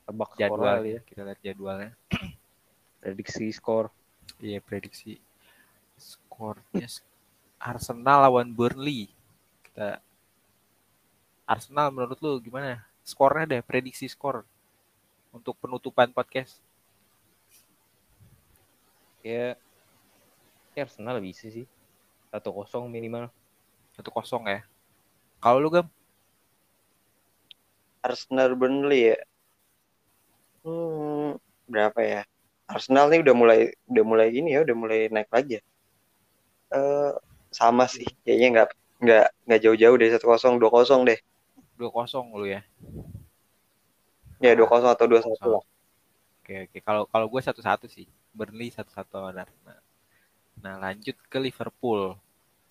Tebak 0.09 0.31
skor 0.33 0.41
jadwal 0.41 0.81
ya. 0.89 1.01
Kita 1.05 1.21
lihat 1.21 1.41
jadwalnya. 1.45 1.93
Prediksi 3.05 3.53
skor. 3.53 3.93
Iya, 4.41 4.61
prediksi 4.61 5.17
skornya 5.97 6.89
Arsenal 7.61 8.29
lawan 8.29 8.49
Burnley. 8.55 9.11
Kita 9.65 10.01
Arsenal 11.49 11.89
menurut 11.89 12.21
lu 12.21 12.37
gimana? 12.45 12.85
Skornya 13.01 13.49
deh, 13.49 13.63
prediksi 13.65 14.05
skor 14.05 14.45
untuk 15.33 15.57
penutupan 15.57 16.13
podcast. 16.13 16.61
Ya, 19.25 19.57
ya 20.77 20.85
Arsenal 20.85 21.25
bisa 21.25 21.49
sih. 21.49 21.65
Satu 22.29 22.53
kosong 22.53 22.93
minimal. 22.93 23.33
Satu 23.97 24.13
kosong 24.13 24.45
ya. 24.45 24.61
Kalau 25.41 25.57
lu 25.57 25.73
gam? 25.73 25.89
Arsenal 28.05 28.53
Burnley 28.53 29.17
ya. 29.17 29.19
Hmm, 30.69 31.41
berapa 31.65 32.01
ya? 32.05 32.23
Arsenal 32.69 33.09
nih 33.09 33.25
udah 33.25 33.35
mulai 33.35 33.61
udah 33.89 34.05
mulai 34.05 34.29
ini 34.37 34.53
ya, 34.53 34.61
udah 34.69 34.77
mulai 34.77 35.09
naik 35.09 35.33
lagi 35.33 35.57
ya. 35.57 35.63
Eh 36.77 37.13
sama 37.49 37.89
sih, 37.89 38.05
kayaknya 38.29 38.49
nggak 38.53 38.69
nggak 39.01 39.27
nggak 39.49 39.61
jauh-jauh 39.65 39.97
deh 39.97 40.13
satu 40.13 40.29
kosong 40.29 40.61
dua 40.61 40.69
kosong 40.69 41.09
deh. 41.09 41.17
Dua 41.79 41.95
kosong 41.95 42.35
lu 42.35 42.51
ya. 42.51 42.67
Ya 44.43 44.59
dua 44.59 44.67
kosong 44.67 44.91
atau 44.91 45.07
dua 45.07 45.23
satu 45.23 45.47
lah. 45.59 45.65
Oke 46.43 46.67
oke. 46.67 46.79
Kalau 46.83 47.07
kalau 47.07 47.27
gue 47.31 47.39
satu 47.39 47.63
satu 47.63 47.87
sih. 47.87 48.11
Burnley 48.35 48.75
satu 48.75 48.91
satu 48.91 49.23
Arsenal. 49.31 49.79
Nah 50.59 50.75
lanjut 50.83 51.15
ke 51.31 51.39
Liverpool. 51.39 52.19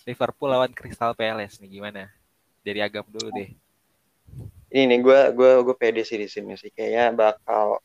Liverpool 0.04 0.52
lawan 0.52 0.72
Crystal 0.76 1.16
Palace 1.16 1.60
nih 1.64 1.80
gimana? 1.80 2.12
Dari 2.64 2.84
agam 2.84 3.08
dulu 3.08 3.32
deh. 3.32 3.52
Ini 4.68 4.84
nih 4.92 5.00
gue 5.00 5.20
gue 5.32 5.52
gue 5.64 5.76
pede 5.80 6.04
sih 6.04 6.20
di 6.20 6.28
sini 6.28 6.60
sih, 6.60 6.68
kayaknya 6.76 7.16
bakal 7.16 7.80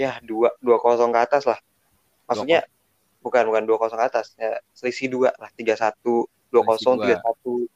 ya 0.00 0.16
dua 0.24 0.56
dua 0.64 0.80
kosong 0.80 1.12
ke 1.12 1.20
atas 1.20 1.44
lah. 1.44 1.60
Maksudnya 2.24 2.64
bukan 3.20 3.52
bukan 3.52 3.62
dua 3.68 3.76
kosong 3.76 4.00
ke 4.00 4.06
atas, 4.08 4.32
ya 4.40 4.56
selisih 4.72 5.12
dua 5.12 5.28
lah 5.36 5.52
tiga 5.52 5.76
satu 5.76 6.24
dua 6.48 6.64
kosong 6.64 7.04
tiga 7.04 7.20
satu 7.20 7.68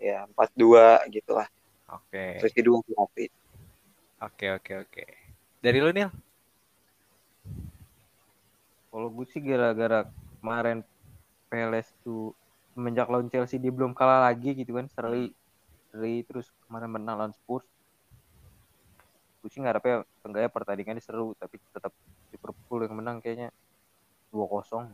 ya 0.00 0.24
empat 0.24 0.50
dua 0.56 1.04
gitu 1.12 1.36
lah 1.36 1.46
Oke. 1.92 2.40
selisih 2.40 2.64
dua 2.64 2.78
tapi 2.96 3.28
Oke 4.20 4.52
oke 4.52 4.72
oke. 4.84 5.04
Dari 5.64 5.80
lu 5.80 5.88
Nil? 5.96 6.12
Kalau 8.92 9.08
gue 9.08 9.26
sih 9.32 9.40
gara-gara 9.40 10.04
kemarin 10.44 10.84
Peles 11.48 11.88
tuh 12.04 12.36
semenjak 12.76 13.08
lawan 13.08 13.32
Chelsea 13.32 13.56
dia 13.56 13.72
belum 13.72 13.96
kalah 13.96 14.28
lagi 14.28 14.52
gitu 14.52 14.76
kan 14.76 14.86
seri 14.92 15.32
seri 15.88 16.20
terus 16.28 16.52
kemarin 16.68 16.92
menang 16.92 17.16
lawan 17.16 17.32
Spurs 17.32 17.64
gue 19.40 19.48
sih 19.48 19.64
ngarepnya 19.64 20.04
enggaknya 20.28 20.50
pertandingannya 20.52 21.00
seru 21.00 21.32
tapi 21.40 21.56
tetap 21.72 21.92
Liverpool 22.28 22.84
yang 22.84 22.94
menang 23.00 23.16
kayaknya 23.24 23.48
2-0 24.28 24.92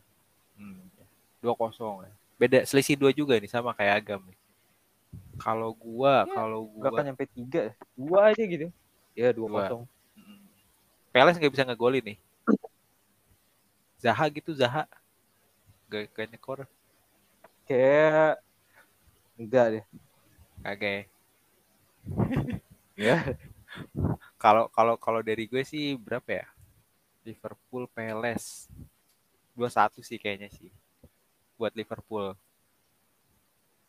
Hmm, 0.57 0.89
dua 1.45 1.53
kosong 1.53 2.09
ya. 2.09 2.13
Beda 2.41 2.59
selisih 2.65 2.97
dua 2.97 3.13
juga 3.13 3.37
nih 3.37 3.51
sama 3.51 3.77
kayak 3.77 4.01
Agam 4.01 4.25
nih. 4.25 4.39
Kalau 5.37 5.71
gua, 5.77 6.25
Ya, 6.25 6.35
kalau 6.35 6.61
Gak 6.81 6.91
gua 6.91 6.99
kan 6.99 7.05
nyampe 7.07 7.25
3 7.29 7.63
dua 7.97 8.33
aja 8.33 8.43
gitu 8.45 8.69
ya 9.17 9.33
2-0 9.33 9.89
Mm. 10.17 10.49
Peles 11.13 11.37
nggak 11.37 11.53
bisa 11.53 11.65
ngegolin 11.69 12.05
nih. 12.05 12.19
Zaha 14.03 14.25
gitu 14.33 14.57
Zaha. 14.57 14.89
Gak 15.93 16.13
gak 16.13 16.29
nyekor. 16.33 16.65
kayak 17.67 18.39
enggak 19.35 19.67
deh 19.75 19.85
Kagak 20.63 20.93
ya. 20.95 21.03
ya 23.11 23.19
Kalau 24.39 24.71
kalau 24.71 24.95
kalau 24.97 25.21
dari 25.21 25.51
gue 25.51 25.67
sih 25.67 25.99
berapa 25.99 26.31
ya? 26.31 26.47
Liverpool 27.27 27.91
Peles. 27.91 28.71
2-1 29.57 30.01
sih 30.05 30.21
kayaknya 30.21 30.53
sih. 30.53 30.71
Buat 31.59 31.75
Liverpool. 31.75 32.37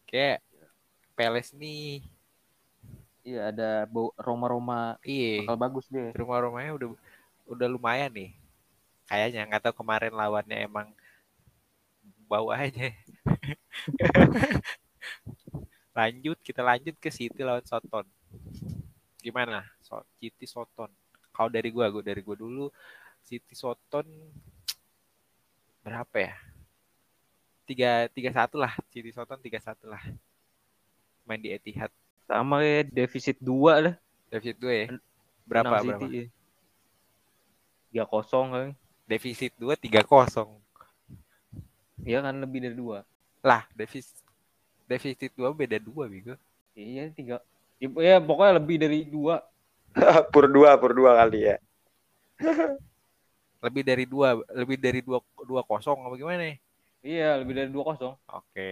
Kayak 0.07 0.41
Peles 1.17 1.49
nih. 1.57 2.05
Iya 3.25 3.49
ada 3.49 3.69
bau 3.89 4.13
Roma-Roma 4.15 5.01
Iya. 5.01 5.49
bakal 5.49 5.57
bagus 5.57 5.89
deh. 5.89 6.13
rumah-rumahnya 6.13 6.71
udah 6.77 6.89
udah 7.49 7.67
lumayan 7.67 8.13
nih. 8.13 8.31
Kayaknya 9.09 9.41
nggak 9.49 9.61
tahu 9.65 9.81
kemarin 9.81 10.13
lawannya 10.13 10.69
emang 10.69 10.87
bau 12.29 12.53
aja. 12.53 12.93
Lanjut 15.97 16.37
kita 16.45 16.61
lanjut 16.61 16.93
ke 17.01 17.09
City 17.09 17.41
lawan 17.41 17.65
Soton. 17.65 18.05
Gimana? 19.17 19.65
So, 19.81 20.05
City 20.21 20.45
Soton. 20.45 20.93
Kalau 21.33 21.49
dari 21.49 21.73
gua 21.73 21.89
gua 21.89 22.05
dari 22.05 22.21
gua 22.21 22.37
dulu 22.37 22.69
City 23.25 23.57
Soton 23.57 24.05
berapa 25.81 26.17
ya? 26.21 26.37
Tiga 27.65 28.05
tiga 28.13 28.29
satu 28.29 28.61
lah. 28.61 28.77
City 28.93 29.09
Soton 29.09 29.41
tiga 29.41 29.57
satu 29.57 29.89
lah 29.89 30.05
main 31.27 31.37
di 31.37 31.51
Etihad 31.51 31.91
Sama 32.23 32.59
kayak 32.59 32.89
defisit 32.89 33.37
dua 33.37 33.73
lah. 33.79 33.95
defisit 34.27 34.57
gue 34.57 34.73
ya 34.73 34.87
berapa 35.43 35.79
berapa 35.79 35.95
City. 35.99 36.27
Tiga 37.87 38.03
kosong 38.03 38.47
kan. 38.49 38.67
defisit 39.03 39.51
dua 39.55 39.73
tiga 39.75 40.01
kosong 40.01 40.59
Iya 41.99 42.19
kan 42.21 42.35
lebih 42.37 42.59
dari 42.61 42.75
dua. 42.75 43.03
lah 43.39 43.63
defisit 43.71 44.15
defisit 44.85 45.31
dua 45.31 45.51
beda 45.51 45.77
dua 45.77 46.07
bego 46.07 46.35
Iya 46.71 47.09
tiga. 47.09 47.39
Ya 47.79 48.17
pokoknya 48.17 48.57
lebih 48.57 48.77
dari 48.77 49.01
dua. 49.03 49.41
pur 50.31 50.45
dua, 50.45 50.77
pur 50.77 50.93
dua 50.93 51.17
kali 51.17 51.45
ya. 51.45 51.57
lebih 53.57 53.81
dari 53.81 54.05
dua 54.05 54.37
lebih 54.53 54.77
dari 54.77 54.99
dua 55.01 55.17
dua 55.41 55.61
kosong 55.61 55.97
apa 55.99 56.13
gimana 56.13 56.43
nih 56.43 56.57
Iya 57.01 57.41
lebih 57.41 57.53
dari 57.55 57.69
dua 57.69 57.83
kosong. 57.87 58.13
oke 58.27 58.67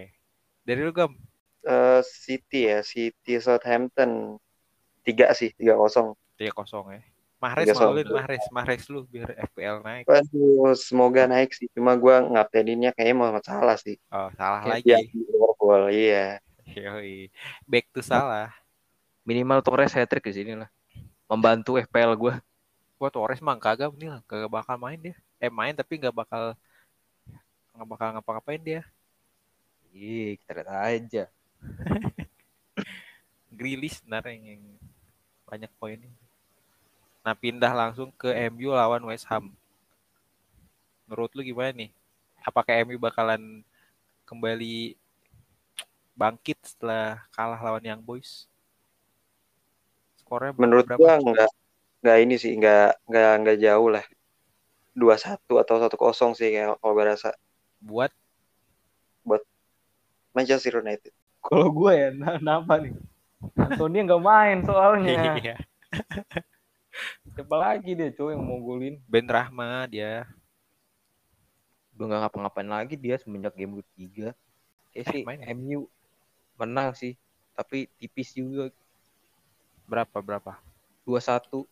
dari 0.61 0.79
lu 0.81 0.91
gam 0.91 1.17
Eh, 1.65 2.01
City 2.05 2.69
ya, 2.69 2.85
City 2.85 3.41
Southampton 3.41 4.37
tiga 5.01 5.33
sih, 5.33 5.49
tiga 5.57 5.73
kosong. 5.73 6.13
tiga 6.37 6.53
kosong 6.53 6.93
ya 6.93 7.01
Mahrez 7.35 7.73
maulin 7.73 8.07
Mahrez 8.09 8.43
Mahrez 8.49 8.83
lu 8.89 9.05
biar 9.05 9.33
FPL 9.51 9.81
naik 9.81 10.05
Waduh, 10.05 10.73
semoga 10.77 11.25
naik 11.25 11.53
sih. 11.53 11.67
Cuma 11.73 11.93
gua 11.93 12.21
ngapteninnya 12.21 12.89
kayaknya 12.93 13.15
mau 13.15 13.29
salah 13.41 13.77
sih. 13.77 13.97
oh 14.09 14.29
salah 14.33 14.61
Kayak 14.65 14.81
lagi 14.81 14.89
Ya, 14.89 14.97
Liverpool, 15.13 15.81
iya. 15.89 16.25
Yoi. 16.65 17.29
back 17.65 17.85
to 17.93 18.01
salah 18.01 18.49
Minimal 19.25 19.61
Torres 19.61 19.93
hat 19.93 20.05
trick 20.05 20.25
di 20.25 20.33
sini 20.33 20.53
lah. 20.53 20.69
Membantu 21.25 21.77
FPL 21.77 22.13
gue. 22.13 22.33
gua 22.95 23.09
Torres 23.11 23.41
mah 23.41 23.57
kagak 23.57 23.91
nih 23.93 24.09
lah 24.09 24.21
kagak 24.25 24.49
bakal 24.49 24.77
main 24.77 24.97
dia 24.97 25.15
eh 25.37 25.51
main 25.51 25.75
tapi 25.75 25.97
nggak 25.99 26.15
bakal 26.15 26.53
nggak 27.73 27.87
bakal 27.89 28.07
ngapa-ngapain 28.15 28.61
dia 28.61 28.81
Iya 29.91 30.35
kita 30.39 30.51
lihat 30.55 30.69
aja. 30.71 31.23
Grilis 33.57 34.01
sebenarnya 34.01 34.35
yang, 34.35 34.45
yang 34.57 34.63
banyak 35.47 35.71
poinnya. 35.79 36.11
Nah 37.25 37.33
pindah 37.33 37.73
langsung 37.73 38.13
ke 38.13 38.29
MU 38.51 38.73
lawan 38.73 39.01
West 39.07 39.25
Ham. 39.31 39.53
Menurut 41.05 41.31
lu 41.33 41.41
gimana 41.45 41.71
nih? 41.73 41.91
Apakah 42.45 42.77
MU 42.85 42.97
bakalan 43.01 43.65
kembali 44.25 44.97
bangkit 46.13 46.57
setelah 46.61 47.25
kalah 47.33 47.57
lawan 47.61 47.85
Young 47.85 48.03
Boys? 48.03 48.45
Skornya 50.21 50.53
Menurut 50.57 50.85
berapa? 50.85 51.01
gua 51.01 51.13
nggak 51.21 51.51
nggak 52.05 52.17
ini 52.21 52.35
sih, 52.37 52.53
nggak 52.57 53.09
nggak 53.09 53.31
nggak 53.41 53.57
jauh 53.61 53.89
lah. 53.89 54.05
Dua 54.95 55.15
satu 55.17 55.59
atau 55.59 55.75
satu 55.81 55.97
kosong 55.97 56.37
sih 56.37 56.53
kayak 56.53 56.77
kalau 56.79 56.93
berasa 56.95 57.33
Buat 57.81 58.13
Manchester 60.35 60.83
United. 60.83 61.15
Kalau 61.45 61.69
gue 61.69 61.91
ya, 61.93 62.09
kenapa 62.11 62.73
nih? 62.81 62.93
Antonia 63.53 64.01
nggak 64.01 64.23
main 64.23 64.57
soalnya. 64.65 65.37
iya. 65.37 65.55
Siapa 67.35 67.55
lagi 67.55 67.93
deh 67.93 68.09
cowok 68.09 68.31
yang 68.33 68.41
mau 68.41 68.57
golin? 68.57 68.95
Ben 69.05 69.27
Rahma 69.27 69.85
dia. 69.85 70.25
Udah 71.93 72.05
nggak 72.07 72.21
ngapa-ngapain 72.25 72.65
lagi 72.67 72.95
dia 72.97 73.15
semenjak 73.15 73.53
game 73.53 73.83
ketiga. 73.85 74.33
Kayak 74.89 75.05
Eh, 75.05 75.11
sih 75.11 75.21
main 75.23 75.39
ya? 75.39 75.53
MU 75.53 75.85
menang 76.55 76.95
sih, 76.95 77.13
tapi 77.53 77.85
tipis 77.95 78.31
juga 78.31 78.71
Berapa 79.85 80.17
berapa? 80.17 80.57
2-1. 81.05 81.69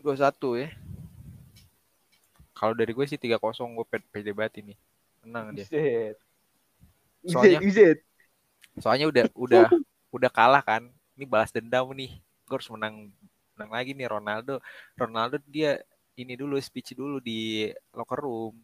21 0.00 0.16
ya. 0.56 0.68
Kalau 2.56 2.72
dari 2.72 2.96
gue 2.96 3.04
sih 3.04 3.20
3-0 3.20 3.36
gue 3.76 3.84
pede 4.08 4.32
banget 4.32 4.64
ini. 4.64 4.74
Menang 5.20 5.52
dia. 5.52 5.68
Soalnya- 7.28 7.60
Buset. 7.60 8.07
Soalnya 8.78 9.06
udah 9.10 9.24
udah 9.34 9.66
udah 10.14 10.30
kalah 10.30 10.62
kan. 10.62 10.88
Ini 11.18 11.24
balas 11.26 11.50
dendam 11.50 11.90
nih. 11.94 12.18
Gue 12.46 12.54
harus 12.58 12.70
menang 12.70 13.10
menang 13.54 13.70
lagi 13.74 13.90
nih 13.92 14.08
Ronaldo. 14.08 14.62
Ronaldo 14.94 15.36
dia 15.46 15.82
ini 16.18 16.34
dulu 16.34 16.58
speech 16.58 16.94
dulu 16.94 17.18
di 17.18 17.70
locker 17.94 18.18
room. 18.22 18.54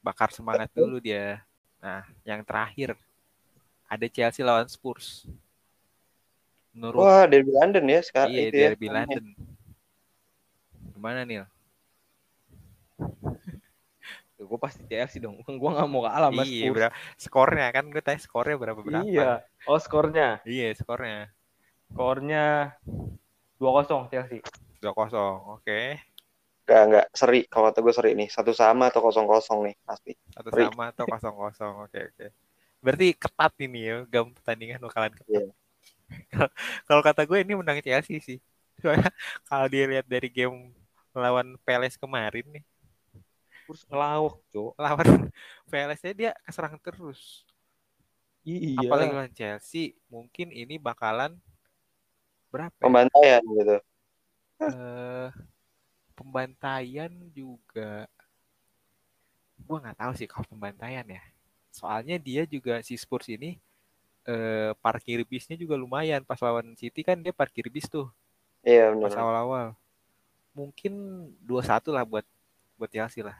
Bakar 0.00 0.32
semangat 0.32 0.72
dulu 0.72 0.96
dia. 1.00 1.44
Nah, 1.80 2.04
yang 2.24 2.44
terakhir 2.44 2.96
ada 3.88 4.06
Chelsea 4.08 4.44
lawan 4.44 4.68
Spurs. 4.68 5.28
Menurut 6.70 7.02
Wah, 7.02 7.26
Derby 7.26 7.50
London 7.50 7.84
ya 7.90 8.00
sekarang 8.00 8.30
iya 8.30 8.42
itu 8.46 8.56
ya. 8.56 8.68
derby 8.72 8.86
London. 8.86 9.24
Gimana 10.94 11.26
nih? 11.26 11.42
Gue 14.50 14.58
pasti 14.58 14.82
Chelsea 14.90 15.22
dong. 15.22 15.38
Gue 15.62 15.70
nggak 15.70 15.86
mau 15.86 16.02
kalah 16.02 16.34
mas 16.34 16.50
Iya, 16.50 16.74
berapa 16.74 16.94
skornya 17.14 17.70
kan 17.70 17.86
gue 17.86 18.02
tanya 18.02 18.18
skornya 18.18 18.58
berapa 18.58 18.80
berapa. 18.82 19.06
Iya. 19.06 19.46
Oh 19.70 19.78
skornya. 19.78 20.42
Iya, 20.42 20.74
skornya 20.74 21.30
Skornya 21.90 22.74
2-0 23.62 24.10
Chelsea. 24.10 24.42
2-0. 24.82 25.58
Oke. 25.58 26.02
Enggak, 26.66 26.82
enggak 26.86 27.06
seri. 27.14 27.40
Kalau 27.46 27.70
kata 27.70 27.78
gue 27.82 27.94
seri 27.94 28.10
nih. 28.18 28.28
Satu 28.30 28.50
sama 28.50 28.90
atau 28.90 29.02
kosong 29.02 29.26
kosong 29.30 29.70
nih 29.70 29.74
pasti. 29.86 30.12
Satu 30.34 30.50
Seri. 30.50 30.66
sama 30.66 30.84
atau 30.90 31.04
kosong 31.06 31.34
kosong. 31.34 31.74
Oke 31.86 31.98
oke. 32.10 32.26
Berarti 32.80 33.06
ketat 33.14 33.52
ini 33.60 33.80
ya, 33.86 33.96
gam 34.06 34.30
pertandingan 34.34 34.80
bakalan 34.82 35.12
ketat. 35.14 35.30
Iya. 35.30 35.46
Kalau- 36.30 36.54
Kalau 36.90 37.02
kata 37.06 37.22
gue 37.26 37.38
ini 37.42 37.54
menang 37.54 37.78
Chelsea 37.82 38.18
sih. 38.18 38.38
Soalnya 38.78 39.10
kalau 39.50 39.66
dilihat 39.66 40.06
dari 40.06 40.30
game 40.30 40.72
lawan 41.10 41.58
Palace 41.66 41.98
kemarin 41.98 42.46
nih, 42.54 42.64
Terus 43.70 43.86
ngelawak, 43.86 44.34
Cok. 44.50 44.72
lawan 44.82 45.30
Palace 45.70 46.10
dia 46.10 46.34
keserang 46.42 46.74
terus. 46.82 47.46
Iya. 48.42 48.82
Apalagi 48.82 49.14
lawan 49.14 49.30
Chelsea, 49.30 49.94
mungkin 50.10 50.50
ini 50.50 50.74
bakalan 50.74 51.38
berapa? 52.50 52.74
ya? 52.74 52.82
Pembantaian 52.82 53.42
gitu. 53.46 53.76
Eh, 54.58 55.28
pembantaian 56.18 57.12
juga 57.30 58.10
gua 59.64 59.78
nggak 59.86 59.98
tahu 60.02 60.12
sih 60.18 60.28
kalau 60.28 60.44
pembantaian 60.50 61.06
ya 61.06 61.22
soalnya 61.72 62.20
dia 62.20 62.44
juga 62.44 62.82
si 62.84 62.98
Spurs 62.98 63.30
ini 63.32 63.56
eh, 64.28 64.72
parkir 64.84 65.24
bisnya 65.24 65.56
juga 65.56 65.80
lumayan 65.80 66.20
pas 66.26 66.36
lawan 66.44 66.76
City 66.76 67.00
kan 67.00 67.16
dia 67.22 67.32
parkir 67.32 67.72
bis 67.72 67.88
tuh 67.88 68.08
Iya 68.66 68.92
pas 69.00 69.14
benar. 69.14 69.20
awal-awal 69.22 69.66
mungkin 70.52 70.92
2-1 71.40 71.88
lah 71.88 72.04
buat 72.04 72.26
buat 72.76 72.90
Chelsea 72.92 73.24
lah 73.24 73.36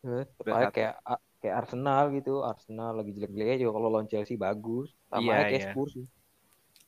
Udah 0.00 0.70
Kayak 0.72 0.94
kayak 1.40 1.54
Arsenal 1.56 2.04
gitu. 2.12 2.44
Arsenal 2.44 2.92
lagi 3.00 3.10
jelek-jeleknya 3.16 3.56
juga 3.64 3.72
kalau 3.80 3.88
lawan 3.88 4.08
Chelsea 4.08 4.36
bagus. 4.36 4.92
Sama 5.08 5.24
Iya, 5.24 5.32
aja 5.32 5.44
kayak 5.48 5.60
iya. 5.60 5.72
Spurs. 5.72 5.92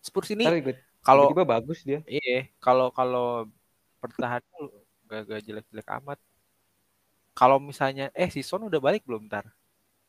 Spurs 0.02 0.28
ini 0.34 0.44
kalau 1.02 1.30
tiba-tiba 1.30 1.46
bagus 1.46 1.78
dia. 1.86 2.00
iya 2.06 2.46
kalau 2.62 2.90
kalau 2.94 3.46
pertahanan 4.02 4.62
gak, 5.06 5.20
gak 5.30 5.40
jelek-jelek 5.46 5.88
amat 6.02 6.18
kalau 7.32 7.56
misalnya 7.62 8.10
eh 8.12 8.28
si 8.28 8.42
Son 8.44 8.66
udah 8.66 8.78
balik 8.82 9.02
belum 9.08 9.26
ntar 9.30 9.46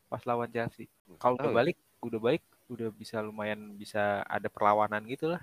pas 0.09 0.21
lawan 0.25 0.49
Chelsea 0.49 0.89
kalau 1.21 1.37
udah 1.37 1.49
ya. 1.49 1.55
balik 1.55 1.77
udah 2.03 2.19
balik 2.19 2.43
udah 2.69 2.89
bisa 2.93 3.21
lumayan 3.21 3.77
bisa 3.77 4.21
ada 4.25 4.49
perlawanan 4.49 5.01
gitu 5.09 5.29
lah 5.33 5.41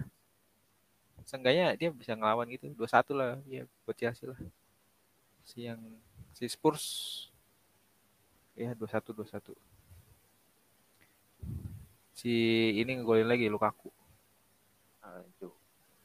seenggaknya 1.26 1.78
dia 1.78 1.90
bisa 1.94 2.14
ngelawan 2.18 2.46
gitu 2.50 2.70
dua 2.74 2.88
satu 2.90 3.14
lah 3.14 3.38
ya 3.46 3.64
buat 3.86 3.96
Chelsea 3.96 4.26
lah 4.30 4.38
si 5.46 5.66
yang 5.66 5.78
si 6.34 6.46
Spurs 6.50 6.84
ya 8.58 8.74
dua 8.76 8.88
satu 8.90 9.10
dua 9.14 9.26
satu 9.26 9.54
si 12.14 12.32
ini 12.76 13.00
ngegolin 13.00 13.28
lagi 13.28 13.48
Lukaku 13.48 13.88
itu. 15.40 15.48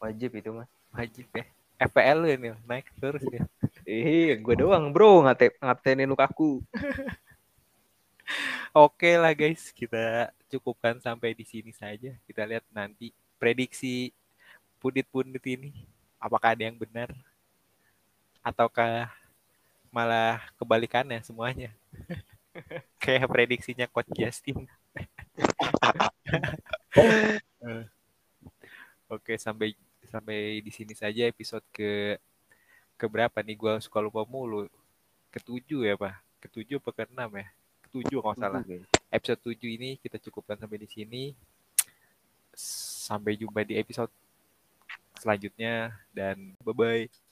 Wajib 0.02 0.32
itu 0.38 0.50
mas. 0.52 0.70
wajib 0.96 1.28
ya 1.36 1.46
FPL 1.76 2.18
lu 2.24 2.28
ini 2.32 2.50
naik 2.64 2.88
terus 2.96 3.20
ya 3.28 3.44
Eh, 3.86 4.34
gue 4.42 4.56
doang 4.58 4.90
bro 4.90 5.22
ngate 5.22 5.54
ngatenin 5.62 6.10
Lukaku. 6.10 6.66
Oke 8.74 9.14
lah 9.14 9.30
guys, 9.38 9.70
kita 9.70 10.34
cukupkan 10.50 10.98
sampai 10.98 11.38
di 11.38 11.46
sini 11.46 11.70
saja. 11.70 12.18
Kita 12.26 12.50
lihat 12.50 12.66
nanti 12.74 13.14
prediksi 13.38 14.10
pundit-pundit 14.82 15.46
ini. 15.46 15.70
Apakah 16.18 16.58
ada 16.58 16.66
yang 16.66 16.74
benar? 16.74 17.14
Ataukah 18.42 19.14
malah 19.94 20.42
kebalikannya 20.58 21.22
semuanya? 21.22 21.70
Kayak 23.04 23.30
prediksinya 23.30 23.88
Coach 23.90 24.12
Justin. 24.16 24.66
Oke, 29.12 29.38
sampai 29.38 29.76
sampai 30.10 30.62
di 30.64 30.72
sini 30.72 30.96
saja 30.96 31.28
episode 31.28 31.64
ke 31.70 32.18
ke 32.96 33.06
berapa 33.06 33.44
nih? 33.44 33.56
Gua 33.60 33.78
suka 33.84 34.00
lupa 34.00 34.24
mulu. 34.26 34.68
Ketujuh 35.32 35.84
ya, 35.84 35.96
Pak? 36.00 36.16
Ketujuh 36.48 36.80
apa 36.80 36.92
keenam 36.96 37.30
ya? 37.36 37.48
Ketujuh 37.90 38.20
kalau 38.24 38.36
salah. 38.40 38.64
Episode 39.12 39.40
tujuh 39.52 39.70
ini 39.76 40.00
kita 40.00 40.18
cukupkan 40.20 40.58
sampai 40.60 40.80
di 40.80 40.88
sini. 40.88 41.36
Sampai 43.06 43.36
jumpa 43.36 43.62
di 43.68 43.76
episode 43.76 44.12
selanjutnya 45.20 45.96
dan 46.16 46.56
bye-bye. 46.64 47.25